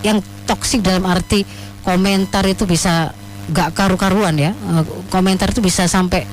[0.03, 1.47] yang toksik dalam arti
[1.83, 3.15] komentar itu bisa
[3.51, 4.55] gak karu-karuan ya.
[4.67, 6.25] Uh, komentar itu bisa sampai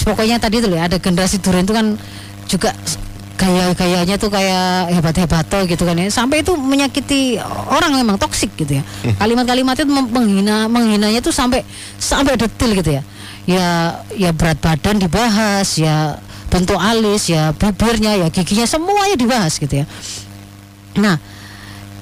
[0.00, 1.86] pokoknya tadi tuh ya ada generasi durian itu kan
[2.50, 2.70] juga
[3.40, 6.12] gaya-gayanya tuh kayak hebat-hebat gitu kan ya.
[6.12, 7.40] Sampai itu menyakiti
[7.72, 8.84] orang memang toksik gitu ya.
[8.84, 9.16] Hmm.
[9.16, 11.64] kalimat-kalimatnya itu menghina menghinanya tuh sampai
[11.96, 13.02] sampai detail gitu ya.
[13.48, 13.68] Ya
[14.12, 16.20] ya berat badan dibahas ya
[16.52, 19.86] bentuk alis ya bibirnya ya giginya semuanya dibahas gitu ya.
[21.00, 21.16] Nah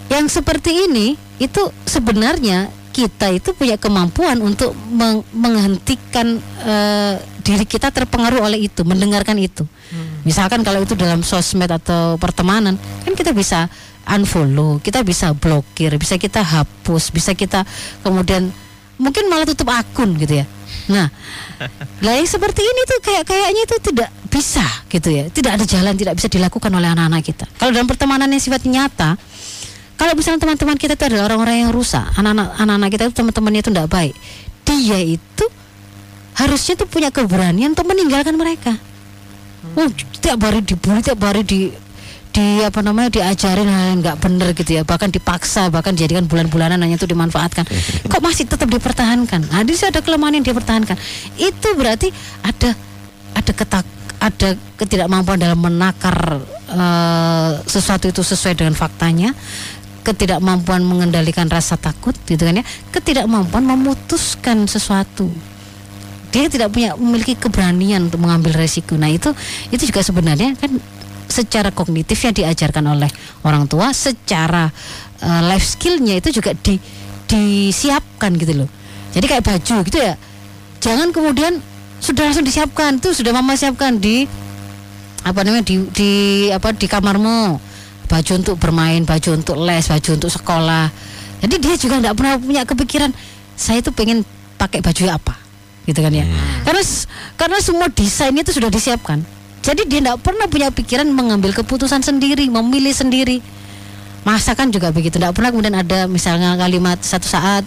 [0.09, 7.15] yang seperti ini itu sebenarnya kita itu punya kemampuan untuk meng menghentikan uh,
[7.47, 9.63] diri kita terpengaruh oleh itu, mendengarkan itu.
[9.63, 10.27] Hmm.
[10.27, 13.71] Misalkan kalau itu dalam sosmed atau pertemanan, kan kita bisa
[14.09, 17.63] unfollow, kita bisa blokir, bisa kita hapus, bisa kita
[18.03, 18.51] kemudian
[18.99, 20.47] mungkin malah tutup akun gitu ya.
[20.91, 21.07] Nah,
[22.05, 25.25] lah yang seperti ini tuh kayak kayaknya itu tidak bisa gitu ya.
[25.31, 27.47] Tidak ada jalan, tidak bisa dilakukan oleh anak-anak kita.
[27.57, 29.15] Kalau dalam pertemanan yang sifatnya nyata,
[29.99, 33.71] kalau misalnya teman-teman kita itu adalah orang-orang yang rusak, anak-anak anak-anak kita itu teman-temannya itu
[33.75, 34.15] tidak baik,
[34.63, 35.45] dia itu
[36.39, 38.79] harusnya tuh punya keberanian untuk meninggalkan mereka.
[39.75, 39.91] Oh,
[40.23, 41.75] tiap hari dibully, tiap hari di
[42.31, 44.83] di apa namanya diajarin hal yang nggak benar gitu ya.
[44.87, 47.67] Bahkan dipaksa bahkan dijadikan bulan-bulanan hanya itu dimanfaatkan.
[48.11, 49.51] Kok masih tetap dipertahankan?
[49.51, 50.95] Nah di ada kelemahan yang dipertahankan.
[51.35, 52.15] Itu berarti
[52.47, 52.71] ada
[53.35, 53.87] ada ketak
[54.19, 59.31] ada ketidakmampuan dalam menakar uh, sesuatu itu sesuai dengan faktanya
[60.09, 65.29] ketidakmampuan mengendalikan rasa takut gitu kan ya ketidakmampuan memutuskan sesuatu
[66.33, 69.37] dia tidak punya memiliki keberanian untuk mengambil resiko nah itu
[69.69, 70.81] itu juga sebenarnya kan
[71.29, 73.11] secara kognitif yang diajarkan oleh
[73.45, 74.73] orang tua, secara
[75.21, 76.81] uh, life skillnya itu juga di,
[77.29, 78.69] disiapkan gitu loh.
[79.13, 80.17] Jadi kayak baju gitu ya.
[80.81, 81.61] Jangan kemudian
[82.01, 84.25] sudah langsung disiapkan tuh sudah mama siapkan di
[85.27, 86.11] apa namanya di, di
[86.49, 87.61] apa di kamarmu
[88.09, 90.89] baju untuk bermain, baju untuk les, baju untuk sekolah.
[91.45, 93.11] Jadi dia juga tidak pernah punya kepikiran
[93.55, 94.27] saya itu pengen
[94.59, 95.35] pakai baju apa,
[95.87, 96.27] gitu kan ya.
[96.27, 96.67] Hmm.
[96.67, 96.83] Karena
[97.39, 99.23] karena semua desainnya itu sudah disiapkan.
[99.63, 103.43] Jadi dia tidak pernah punya pikiran mengambil keputusan sendiri, memilih sendiri.
[104.23, 105.19] Masakan juga begitu.
[105.19, 107.65] Tidak pernah kemudian ada misalnya kalimat satu saat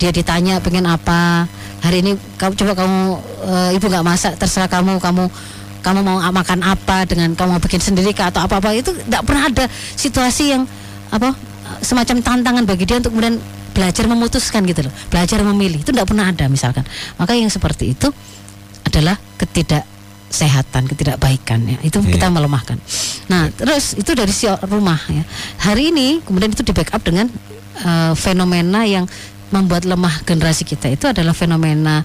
[0.00, 1.46] dia ditanya pengen apa.
[1.84, 3.00] Hari ini kamu coba kamu
[3.44, 5.28] e, ibu nggak masak terserah kamu kamu
[5.84, 9.22] kamu mau makan apa dengan kamu mau bikin sendiri kah atau apa apa itu tidak
[9.28, 10.64] pernah ada situasi yang
[11.12, 11.36] apa
[11.84, 13.36] semacam tantangan bagi dia untuk kemudian
[13.76, 16.82] belajar memutuskan gitu loh belajar memilih itu tidak pernah ada misalkan
[17.20, 18.08] maka yang seperti itu
[18.88, 19.84] adalah ketidak
[20.34, 21.78] kesehatan, ketidakbaikan ya.
[21.86, 22.18] Itu yeah.
[22.18, 22.74] kita melemahkan.
[23.30, 23.54] Nah, yeah.
[23.54, 25.22] terus itu dari si rumah ya.
[25.62, 27.30] Hari ini kemudian itu di backup dengan
[27.86, 29.06] uh, fenomena yang
[29.52, 32.00] membuat lemah generasi kita itu adalah fenomena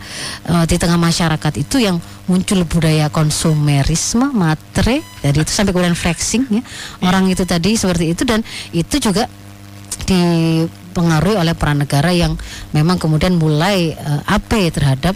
[0.48, 1.98] uh, di tengah masyarakat itu yang
[2.28, 6.64] muncul budaya konsumerisme matre dari itu sampai kemudian flexing ya
[7.06, 8.44] orang itu tadi seperti itu dan
[8.76, 9.26] itu juga
[10.06, 12.36] dipengaruhi oleh peran negara yang
[12.76, 15.16] memang kemudian mulai uh, apa terhadap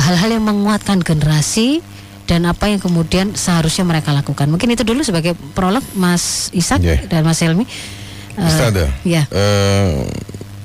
[0.00, 1.84] hal-hal uh, yang menguatkan generasi
[2.26, 4.48] dan apa yang kemudian seharusnya mereka lakukan.
[4.48, 7.02] Mungkin itu dulu sebagai prolog Mas Isak yeah.
[7.10, 7.68] dan Mas Helmi.
[8.32, 9.28] Uh, ya.
[9.28, 10.08] Uh,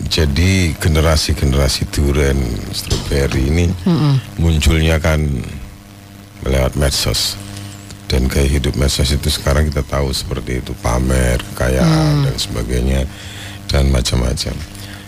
[0.07, 2.39] jadi generasi-generasi durian
[2.73, 4.13] stroberi ini mm -mm.
[4.41, 5.21] munculnya kan
[6.47, 7.35] lewat medsos
[8.07, 12.25] dan gaya hidup medsos itu sekarang kita tahu seperti itu pamer, kekayaan mm.
[12.31, 13.01] dan sebagainya
[13.67, 14.55] dan macam-macam.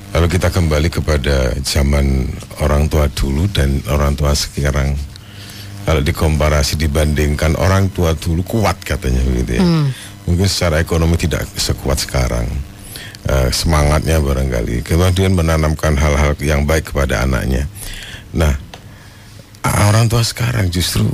[0.10, 2.28] Kalau kita kembali kepada zaman
[2.60, 4.98] orang tua dulu dan orang tua sekarang
[5.86, 9.64] kalau dikomparasi dibandingkan orang tua dulu kuat katanya begitu ya.
[9.64, 9.90] Hmm.
[10.30, 12.46] Mungkin secara ekonomi tidak sekuat sekarang.
[13.30, 17.70] Uh, semangatnya barangkali kemudian menanamkan hal-hal yang baik kepada anaknya.
[18.34, 18.58] Nah,
[19.62, 21.06] orang tua sekarang justru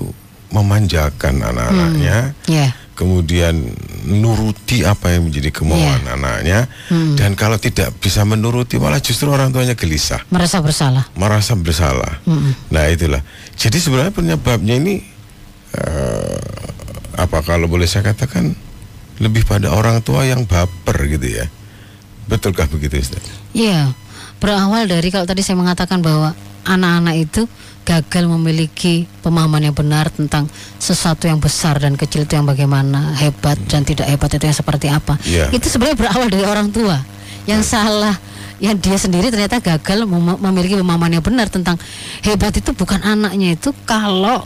[0.47, 2.47] memanjakan anak-anaknya, hmm.
[2.47, 2.71] yeah.
[2.95, 6.15] kemudian nuruti apa yang menjadi kemauan yeah.
[6.15, 7.17] anaknya hmm.
[7.17, 12.69] dan kalau tidak bisa menuruti malah justru orang tuanya gelisah merasa bersalah merasa bersalah hmm.
[12.69, 13.25] nah itulah
[13.57, 15.01] jadi sebenarnya penyebabnya ini
[15.73, 16.39] uh,
[17.17, 18.53] apa kalau boleh saya katakan
[19.17, 21.45] lebih pada orang tua yang baper gitu ya
[22.25, 23.23] betulkah begitu Ustaz?
[23.53, 23.93] Iya
[24.39, 26.35] berawal dari kalau tadi saya mengatakan bahwa
[26.67, 27.41] anak-anak itu
[27.85, 30.49] gagal memiliki pemahaman yang benar tentang
[30.81, 34.89] sesuatu yang besar dan kecil itu yang bagaimana hebat dan tidak hebat itu yang seperti
[34.89, 35.53] apa yeah.
[35.53, 36.97] itu sebenarnya berawal dari orang tua
[37.45, 37.69] yang yeah.
[37.69, 38.15] salah
[38.57, 41.77] yang dia sendiri ternyata gagal mem memiliki pemahaman yang benar tentang
[42.25, 44.41] hebat itu bukan anaknya itu kalau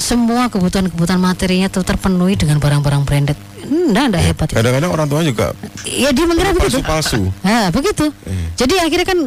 [0.00, 3.38] semua kebutuhan-kebutuhan materinya itu terpenuhi dengan barang-barang branded.
[3.70, 4.48] Enggak, enggak ya, hebat.
[4.50, 5.46] Kadang-kadang orang tua juga
[5.86, 6.82] Ya dia mengira begitu.
[6.82, 7.30] Palsu-palsu.
[7.46, 8.10] Nah, begitu.
[8.26, 8.50] Eh.
[8.58, 9.18] Jadi akhirnya kan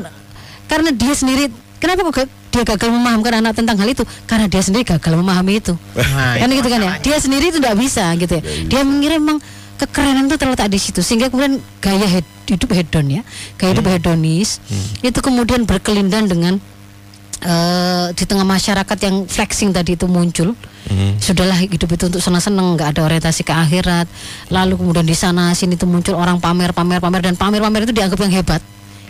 [0.68, 1.48] karena dia sendiri
[1.84, 4.08] Kenapa kok dia gagal memahamkan anak tentang hal itu?
[4.24, 5.76] Karena dia sendiri gagal memahami itu.
[6.00, 6.92] Nah, kan gitu kan ya.
[7.04, 8.44] Dia sendiri itu tidak bisa gitu ya.
[8.44, 8.68] ya iya.
[8.72, 9.44] Dia mengira memang
[9.76, 12.08] kekerenan itu terletak di situ sehingga kemudian gaya
[12.48, 13.22] hidup hedon ya,
[13.60, 13.96] gaya hidup hmm.
[14.00, 15.12] hedonis hmm.
[15.12, 16.56] itu kemudian berkelindan dengan
[17.44, 20.56] uh, di tengah masyarakat yang flexing tadi itu muncul.
[20.84, 21.16] Hmm.
[21.16, 24.08] Sudahlah hidup itu untuk senang-senang, nggak ada orientasi ke akhirat.
[24.52, 28.20] Lalu kemudian di sana sini itu muncul orang pamer, pamer, pamer dan pamer-pamer itu dianggap
[28.20, 28.62] yang hebat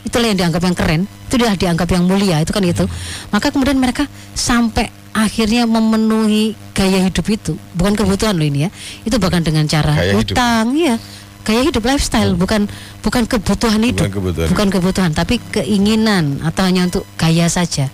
[0.04, 2.86] itulah yang dianggap yang keren itu dia dianggap yang mulia itu kan itu
[3.32, 4.06] maka kemudian mereka
[4.36, 8.70] sampai akhirnya memenuhi gaya hidup itu bukan kebutuhan loh ini ya
[9.08, 10.86] itu bahkan dengan cara gaya utang hidup.
[10.86, 10.96] ya
[11.44, 12.42] gaya hidup lifestyle hmm.
[12.42, 12.62] bukan
[13.00, 14.48] bukan kebutuhan hidup bukan kebutuhan.
[14.52, 17.88] bukan kebutuhan tapi keinginan atau hanya untuk gaya saja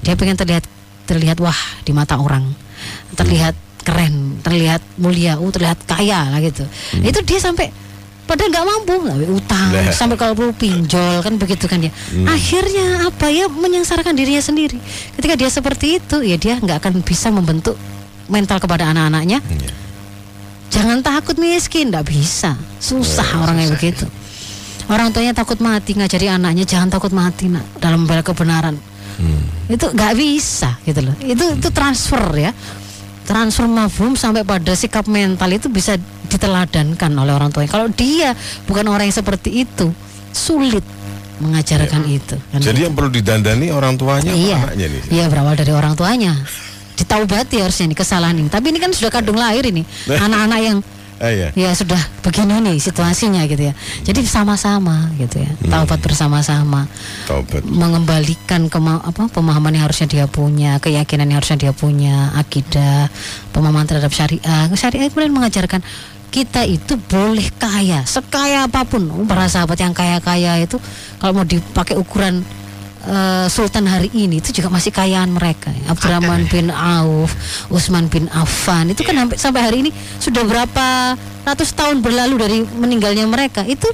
[0.00, 0.64] dia pengen terlihat
[1.10, 2.46] terlihat wah di mata orang
[3.14, 3.82] terlihat hmm.
[3.84, 4.14] keren
[4.44, 7.04] terlihat mulia uh terlihat kaya lah gitu hmm.
[7.06, 7.68] itu dia sampai
[8.30, 8.94] padahal nggak mampu
[9.34, 9.90] utang nah.
[9.90, 12.30] sampai kalau perlu pinjol kan begitu kan ya hmm.
[12.30, 14.78] akhirnya apa ya menyengsarakan dirinya sendiri
[15.18, 17.74] ketika dia seperti itu ya dia nggak akan bisa membentuk
[18.30, 19.70] mental kepada anak-anaknya hmm.
[20.70, 24.06] jangan takut miskin nggak bisa susah ya, orang yang begitu
[24.86, 28.78] orang tuanya takut mati ngajari anaknya jangan takut mati nak dalam membela kebenaran
[29.20, 29.72] hmm.
[29.76, 32.52] itu nggak bisa gitu loh itu itu transfer ya
[33.30, 35.94] transfer mafhum sampai pada sikap mental itu bisa
[36.30, 37.70] diteladankan oleh orang tuanya.
[37.70, 38.34] Kalau dia
[38.66, 39.94] bukan orang yang seperti itu,
[40.34, 40.82] sulit
[41.38, 42.18] mengajarkan ya.
[42.18, 42.36] itu.
[42.50, 42.86] Kan Jadi itu.
[42.90, 44.58] yang perlu didandani orang tuanya iya.
[44.58, 45.02] anaknya nih.
[45.14, 46.34] Iya, berawal dari orang tuanya.
[46.98, 48.50] Ditaubati harusnya ini kesalahan ini.
[48.50, 49.86] Tapi ini kan sudah kandung lahir ini.
[50.10, 50.78] Anak-anak yang
[51.20, 51.48] eh, iya.
[51.52, 52.00] ya sudah.
[52.24, 53.74] Begini nih situasinya gitu ya.
[54.04, 55.50] Jadi sama-sama gitu ya.
[55.52, 55.70] Hmm.
[55.70, 56.88] taubat bersama-sama.
[57.28, 57.62] Taubat.
[57.68, 63.12] Mengembalikan ke apa pemahaman yang harusnya dia punya keyakinan yang harusnya dia punya akidah
[63.52, 64.66] pemahaman terhadap syariah.
[64.72, 65.84] Syariah kemudian mengajarkan
[66.30, 69.26] kita itu boleh kaya sekaya apa pun.
[69.26, 70.78] Para sahabat yang kaya-kaya itu
[71.18, 72.46] kalau mau dipakai ukuran
[73.06, 75.72] uh, Sultan hari ini itu juga masih kayaan mereka.
[75.72, 75.94] Ya.
[75.94, 77.32] Abdurrahman bin Auf,
[77.72, 79.36] Utsman bin Affan itu kan yeah.
[79.36, 79.90] sampai hari ini
[80.20, 83.64] sudah berapa ratus tahun berlalu dari meninggalnya mereka.
[83.64, 83.88] Itu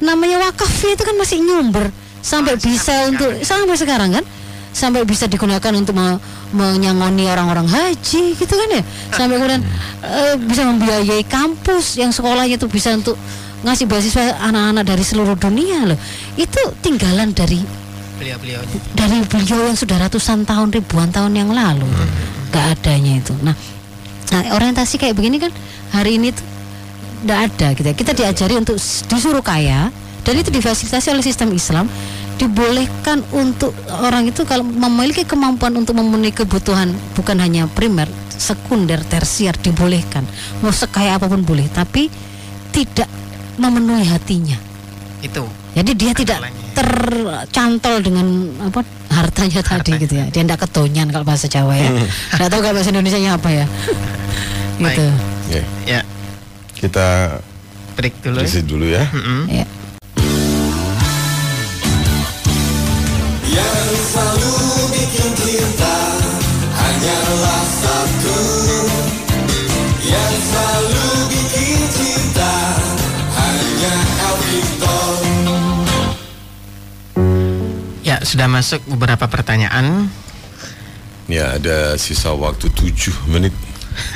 [0.00, 3.48] namanya wakaf itu kan masih nyumber sampai oh, bisa sampai untuk sekarang.
[3.48, 4.24] sampai sekarang kan
[4.70, 8.82] sampai bisa digunakan untuk me menyangoni orang-orang haji gitu kan ya
[9.14, 9.62] sampai kemudian
[10.02, 13.14] uh, bisa membiayai kampus yang sekolahnya itu bisa untuk
[13.62, 15.98] ngasih beasiswa anak-anak dari seluruh dunia loh
[16.34, 17.62] itu tinggalan dari
[18.20, 18.60] beliau-beliau
[18.92, 21.88] dari beliau yang sudah ratusan tahun ribuan tahun yang lalu.
[21.88, 22.68] Hmm.
[22.76, 23.32] adanya itu.
[23.40, 23.56] Nah
[24.30, 25.50] nah orientasi kayak begini kan
[25.90, 26.44] hari ini tuh
[27.26, 27.94] nggak ada gitu ya.
[27.96, 29.90] kita diajari untuk disuruh kaya
[30.22, 31.88] dan itu difasilitasi oleh sistem Islam.
[32.40, 39.52] Dibolehkan untuk orang itu kalau memiliki kemampuan untuk memenuhi kebutuhan bukan hanya primer sekunder tersier
[39.60, 40.24] dibolehkan.
[40.64, 42.08] Mau sekaya apa pun boleh tapi
[42.72, 43.12] tidak
[43.60, 44.56] memenuhi hatinya.
[45.20, 48.26] Itu jadi dia tidak tercantol dengan
[48.58, 50.26] apa hartanya tadi gitu ya.
[50.30, 51.90] Dia tidak ketonyan kalau bahasa Jawa ya.
[52.34, 53.66] Tidak tahu kalau bahasa Indonesia apa ya.
[54.82, 55.06] gitu.
[55.50, 55.64] Yeah.
[55.86, 56.00] Ya.
[56.74, 57.38] Kita
[57.94, 58.42] break dulu.
[58.42, 58.62] Ya.
[58.66, 59.04] dulu ya.
[59.14, 59.42] Mm -hmm.
[59.46, 59.66] ya.
[63.50, 64.54] Yang selalu
[64.90, 65.96] bikin kita
[66.74, 68.38] hanyalah satu
[78.30, 80.06] sudah masuk beberapa pertanyaan.
[81.26, 83.50] Ya, ada sisa waktu 7 menit.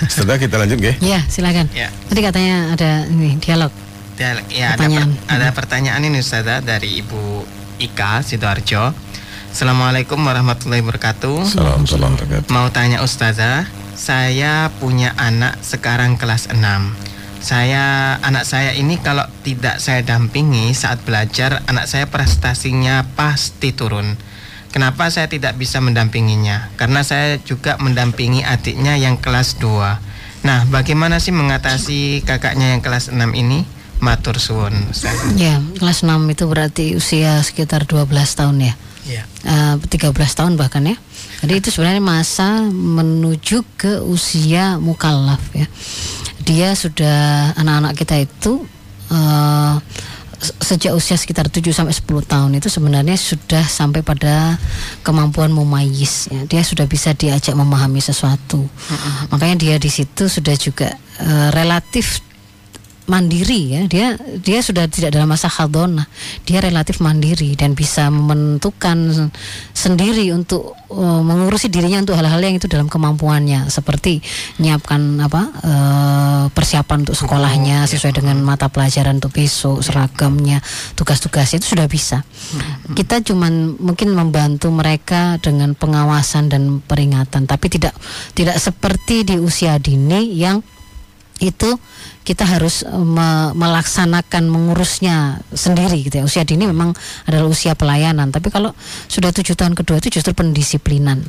[0.07, 0.95] Setelah kita lanjut, ya?
[1.03, 1.67] Ya, silakan.
[1.75, 1.91] Ya.
[2.07, 3.75] Tadi katanya ada ini dialog.
[4.15, 4.47] Dialog.
[4.55, 5.11] Ya, pertanyaan.
[5.11, 7.43] ada, per, ada pertanyaan ini Ustazah dari Ibu
[7.83, 8.95] Ika Sidoarjo.
[9.51, 11.39] Assalamualaikum warahmatullahi wabarakatuh.
[11.47, 17.14] Assalamualaikum Mau tanya Ustazah, saya punya anak sekarang kelas 6
[17.45, 24.17] saya anak saya ini kalau tidak saya dampingi saat belajar anak saya prestasinya pasti turun.
[24.73, 26.73] Kenapa saya tidak bisa mendampinginya?
[26.81, 30.43] Karena saya juga mendampingi adiknya yang kelas 2.
[30.43, 33.69] Nah, bagaimana sih mengatasi kakaknya yang kelas 6 ini?
[34.01, 34.75] Matur suwun.
[35.39, 38.75] Ya, kelas 6 itu berarti usia sekitar 12 tahun ya.
[39.05, 39.23] Ya.
[39.45, 40.97] Uh, 13 tahun bahkan ya.
[41.45, 45.69] Jadi itu sebenarnya masa menuju ke usia mukallaf ya.
[46.45, 48.65] Dia sudah anak-anak kita itu
[49.09, 49.81] uh,
[50.61, 54.61] sejak usia sekitar 7 sampai 10 tahun itu sebenarnya sudah sampai pada
[55.01, 56.45] kemampuan memayis ya.
[56.45, 58.61] Dia sudah bisa diajak memahami sesuatu.
[58.61, 59.33] Mm-hmm.
[59.33, 60.93] Makanya dia di situ sudah juga
[61.25, 62.21] uh, relatif
[63.05, 63.83] mandiri ya.
[63.87, 64.07] Dia
[64.41, 66.09] dia sudah tidak dalam masa khaldona.
[66.49, 69.31] Dia relatif mandiri dan bisa menentukan
[69.77, 73.69] sendiri untuk uh, mengurusi dirinya untuk hal-hal yang itu dalam kemampuannya.
[73.69, 74.25] Seperti
[74.61, 78.19] menyiapkan apa uh, persiapan untuk sekolahnya sesuai ya.
[78.25, 80.65] dengan mata pelajaran untuk besok seragamnya
[80.97, 82.25] tugas-tugasnya itu sudah bisa.
[82.97, 87.93] Kita cuman mungkin membantu mereka dengan pengawasan dan peringatan tapi tidak
[88.33, 90.65] tidak seperti di usia dini yang
[91.43, 91.77] itu
[92.23, 96.25] kita harus eh, me melaksanakan mengurusnya sendiri gitu ya.
[96.25, 96.95] Usia dini memang
[97.27, 98.71] adalah usia pelayanan tapi kalau
[99.11, 101.21] sudah tujuh tahun kedua itu justru pendisiplinan.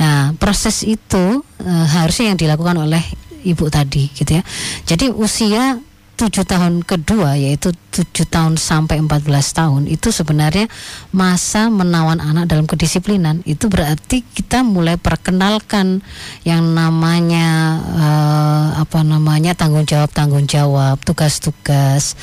[0.00, 3.02] Nah proses itu uh, harusnya yang dilakukan oleh
[3.44, 4.42] ibu tadi gitu ya.
[4.88, 5.78] Jadi usia
[6.14, 10.70] tujuh tahun kedua yaitu tujuh tahun sampai 14 tahun itu sebenarnya
[11.10, 13.42] masa menawan anak dalam kedisiplinan.
[13.46, 16.02] Itu berarti kita mulai perkenalkan
[16.46, 22.14] yang namanya uh, apa namanya tanggung jawab tanggung jawab tugas-tugas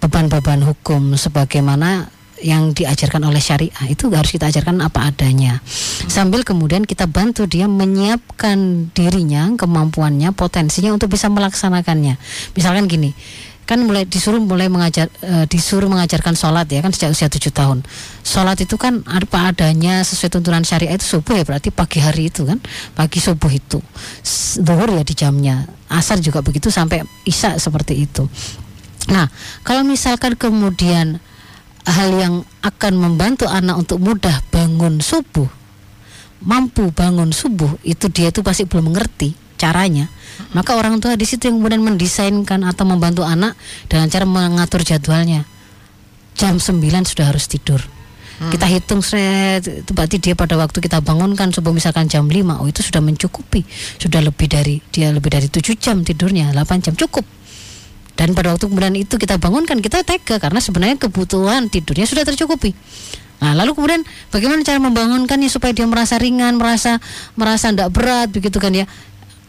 [0.00, 2.13] beban-beban hukum sebagaimana
[2.44, 3.88] yang diajarkan oleh syariah.
[3.88, 5.64] Itu harus kita ajarkan apa adanya.
[6.12, 12.20] Sambil kemudian kita bantu dia menyiapkan dirinya kemampuannya potensinya untuk bisa melaksanakannya.
[12.52, 13.16] Misalkan gini
[13.64, 17.80] kan mulai disuruh mulai mengajar e, disuruh mengajarkan sholat ya kan sejak usia tujuh tahun.
[18.20, 22.44] Sholat itu kan apa adanya sesuai tuntunan syariah itu subuh ya berarti pagi hari itu
[22.44, 22.60] kan
[22.92, 23.80] pagi subuh itu.
[24.60, 25.64] Zuhur ya di jamnya.
[25.88, 28.28] Asar juga begitu sampai isya seperti itu.
[29.08, 29.32] Nah
[29.64, 31.24] kalau misalkan kemudian
[31.84, 35.48] hal yang akan membantu anak untuk mudah bangun subuh,
[36.40, 40.08] mampu bangun subuh, itu dia itu pasti belum mengerti caranya.
[40.56, 43.54] Maka orang tua di situ yang kemudian mendesainkan atau membantu anak
[43.86, 45.46] dengan cara mengatur jadwalnya.
[46.34, 47.78] Jam 9 sudah harus tidur.
[48.42, 48.50] Hmm.
[48.50, 52.66] Kita hitung seret, itu berarti dia pada waktu kita bangunkan subuh misalkan jam 5, oh
[52.66, 53.62] itu sudah mencukupi.
[54.02, 57.22] Sudah lebih dari dia lebih dari 7 jam tidurnya, 8 jam cukup
[58.14, 62.74] dan pada waktu kemudian itu kita bangunkan kita tega karena sebenarnya kebutuhan tidurnya sudah tercukupi.
[63.42, 67.02] Nah, lalu kemudian bagaimana cara membangunkannya supaya dia merasa ringan, merasa
[67.34, 68.86] merasa tidak berat begitu kan ya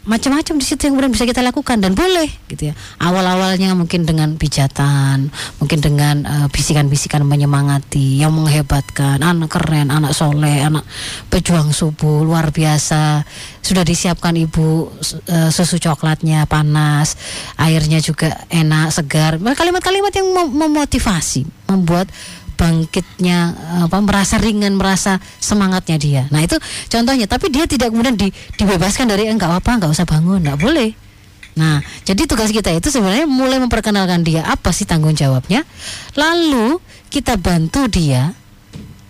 [0.06, 2.74] macam-macam di situ yang kemudian bisa kita lakukan dan boleh gitu ya.
[3.02, 10.62] Awal-awalnya mungkin dengan pijatan, mungkin dengan uh, bisikan-bisikan menyemangati yang menghebatkan, anak keren, anak soleh,
[10.62, 10.86] anak
[11.26, 13.26] pejuang subuh luar biasa.
[13.60, 17.18] Sudah disiapkan ibu uh, susu coklatnya panas,
[17.58, 19.42] airnya juga enak, segar.
[19.42, 22.06] Kalimat-kalimat yang memotivasi, membuat
[22.56, 23.54] bangkitnya
[23.86, 26.22] apa merasa ringan merasa semangatnya dia.
[26.32, 26.56] Nah itu
[26.88, 27.28] contohnya.
[27.28, 30.40] Tapi dia tidak kemudian di, dibebaskan dari enggak apa enggak usah bangun.
[30.42, 30.90] Enggak boleh.
[31.56, 34.42] Nah jadi tugas kita itu sebenarnya mulai memperkenalkan dia.
[34.48, 35.62] Apa sih tanggung jawabnya?
[36.16, 36.80] Lalu
[37.12, 38.32] kita bantu dia.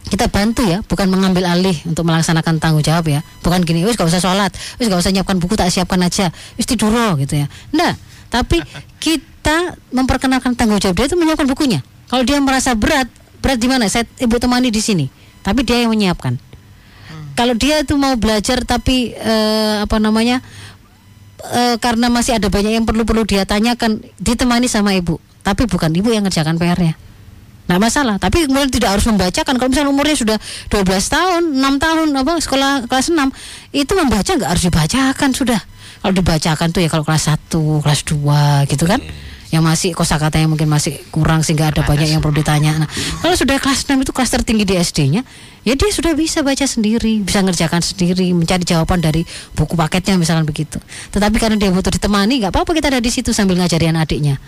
[0.07, 3.27] Kita bantu ya, bukan mengambil alih untuk melaksanakan tanggung jawab ya.
[3.43, 6.63] Bukan gini, wis gak usah sholat, wis gak usah nyiapkan buku tak siapkan aja, wis
[6.63, 7.51] tidur gitu ya.
[7.75, 7.99] Enggak,
[8.31, 8.63] tapi
[9.05, 11.83] kita memperkenalkan tanggung jawab dia itu menyiapkan bukunya.
[12.07, 13.11] Kalau dia merasa berat,
[13.47, 13.87] berat di mana?
[13.87, 15.07] Saya ibu temani di sini.
[15.47, 16.35] Tapi dia yang menyiapkan.
[16.35, 17.31] Hmm.
[17.39, 20.43] Kalau dia itu mau belajar tapi uh, apa namanya?
[21.47, 25.23] Uh, karena masih ada banyak yang perlu-perlu dia tanyakan, ditemani sama ibu.
[25.47, 26.99] Tapi bukan ibu yang ngerjakan PR-nya.
[27.71, 29.55] Nah masalah, tapi kemudian tidak harus membacakan.
[29.55, 30.39] Kalau misalnya umurnya sudah
[30.71, 33.31] 12 tahun, 6 tahun, apa sekolah kelas 6,
[33.75, 35.61] itu membaca nggak harus dibacakan sudah.
[36.03, 38.99] Kalau dibacakan tuh ya kalau kelas 1, kelas 2 gitu kan.
[38.99, 42.83] Hmm yang masih kosakatanya mungkin masih kurang sehingga ada banyak yang perlu ditanya.
[42.83, 42.89] Nah,
[43.23, 45.23] kalau sudah kelas 6 itu kelas tertinggi di SD-nya,
[45.63, 49.23] ya dia sudah bisa baca sendiri, bisa ngerjakan sendiri, mencari jawaban dari
[49.55, 50.83] buku paketnya misalkan begitu.
[51.15, 54.39] Tetapi karena dia butuh ditemani, nggak apa-apa kita ada di situ sambil ngajarin adiknya.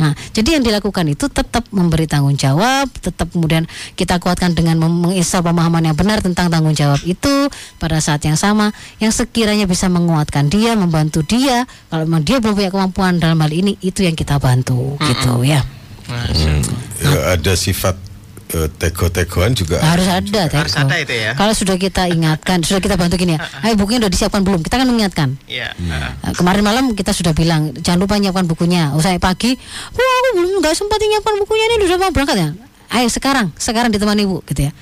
[0.00, 5.44] Nah, jadi yang dilakukan itu tetap memberi tanggung jawab, tetap kemudian kita kuatkan dengan mengisah
[5.44, 10.48] pemahaman yang benar tentang tanggung jawab itu pada saat yang sama yang sekiranya bisa menguatkan
[10.48, 11.68] dia, membantu dia.
[11.92, 15.60] Kalau memang dia belum punya kemampuan dalam hal ini, itu yang kita bantu, gitu ya.
[16.08, 16.64] Hmm.
[17.00, 17.36] ya.
[17.36, 18.11] Ada sifat
[18.52, 20.60] teko-tekoan juga harus ada teko.
[20.60, 21.32] harus ada itu ya.
[21.32, 23.40] Kalau sudah kita ingatkan sudah kita bantu gini ya.
[23.64, 24.60] Ayo bukunya sudah disiapkan belum?
[24.60, 25.28] Kita kan mengingatkan.
[25.48, 25.72] Ya.
[25.72, 28.92] uh, kemarin malam kita sudah bilang jangan lupa nyiapkan bukunya.
[28.92, 29.56] Usai pagi
[29.96, 32.48] wah aku belum nggak sempat nyiapkan bukunya ini sudah mau berangkat ya?
[32.92, 34.72] Ayo sekarang sekarang ditemani ibu gitu ya.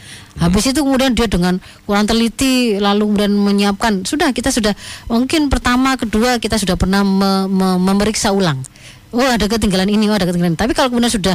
[0.43, 4.03] Habis itu kemudian dia dengan kurang teliti lalu kemudian menyiapkan.
[4.03, 4.75] Sudah kita sudah
[5.07, 8.59] mungkin pertama kedua kita sudah pernah me, me, memeriksa ulang
[9.15, 11.35] oh ada ketinggalan ini oh ada ketinggalan tapi kalau kemudian sudah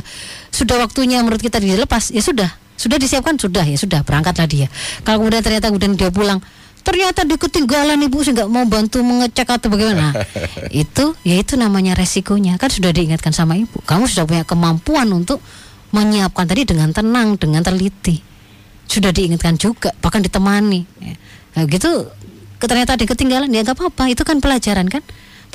[0.50, 4.68] sudah waktunya menurut kita dilepas ya sudah sudah disiapkan sudah ya sudah berangkatlah dia
[5.08, 6.44] kalau kemudian ternyata kemudian dia pulang
[6.86, 10.14] ternyata di ketinggalan ibu sih nggak mau bantu mengecek atau bagaimana
[10.86, 15.42] itu ya itu namanya resikonya kan sudah diingatkan sama ibu kamu sudah punya kemampuan untuk
[15.96, 18.20] menyiapkan tadi dengan tenang, dengan teliti.
[18.86, 20.84] Sudah diingatkan juga, bahkan ditemani.
[21.00, 21.16] Ya.
[21.56, 22.12] Nah, gitu
[22.60, 25.04] ternyata ada ketinggalan ya nggak apa-apa, itu kan pelajaran kan.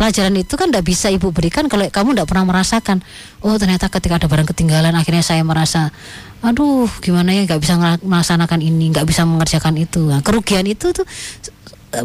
[0.00, 3.04] Pelajaran itu kan tidak bisa ibu berikan kalau kamu tidak pernah merasakan.
[3.44, 5.92] Oh ternyata ketika ada barang ketinggalan, akhirnya saya merasa,
[6.40, 10.08] aduh gimana ya nggak bisa melaksanakan ini, nggak bisa mengerjakan itu.
[10.08, 11.04] Nah, kerugian itu tuh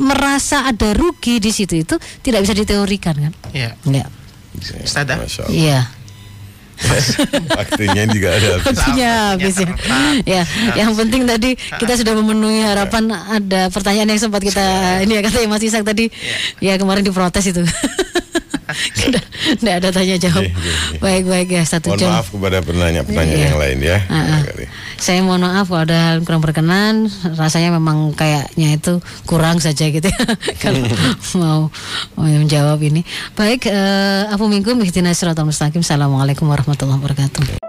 [0.03, 3.33] merasa ada rugi di situ itu tidak bisa diteorikan kan?
[3.55, 3.71] Iya.
[3.87, 4.05] Ya.
[5.47, 5.87] Iya.
[7.59, 8.65] Waktunya juga ada habis.
[8.67, 9.69] Waktunya habis ya.
[10.23, 10.41] ya.
[10.75, 14.65] Yang penting tadi kita sudah memenuhi harapan ada pertanyaan yang sempat kita
[15.03, 16.11] ini ya kata Mas Isak tadi
[16.59, 17.63] ya, ya kemarin diprotes itu.
[19.59, 20.43] Tidak ada tanya jawab.
[20.97, 22.09] Baik-baik ya satu mohon jam.
[22.13, 23.45] maaf kepada penanya-penanya iya.
[23.51, 23.97] yang lain ya.
[24.09, 24.41] Uh -uh.
[24.97, 27.09] Saya mohon maaf kalau ada kurang berkenan.
[27.37, 28.99] Rasanya memang kayaknya itu
[29.29, 30.23] kurang saja gitu ya.
[30.63, 30.81] kalau
[31.41, 31.59] mau,
[32.17, 33.05] mau menjawab ini.
[33.37, 35.85] Baik, uh, Apu Minggu Mihdina Suratul Mustaqim.
[35.85, 37.64] Assalamualaikum warahmatullahi wabarakatuh.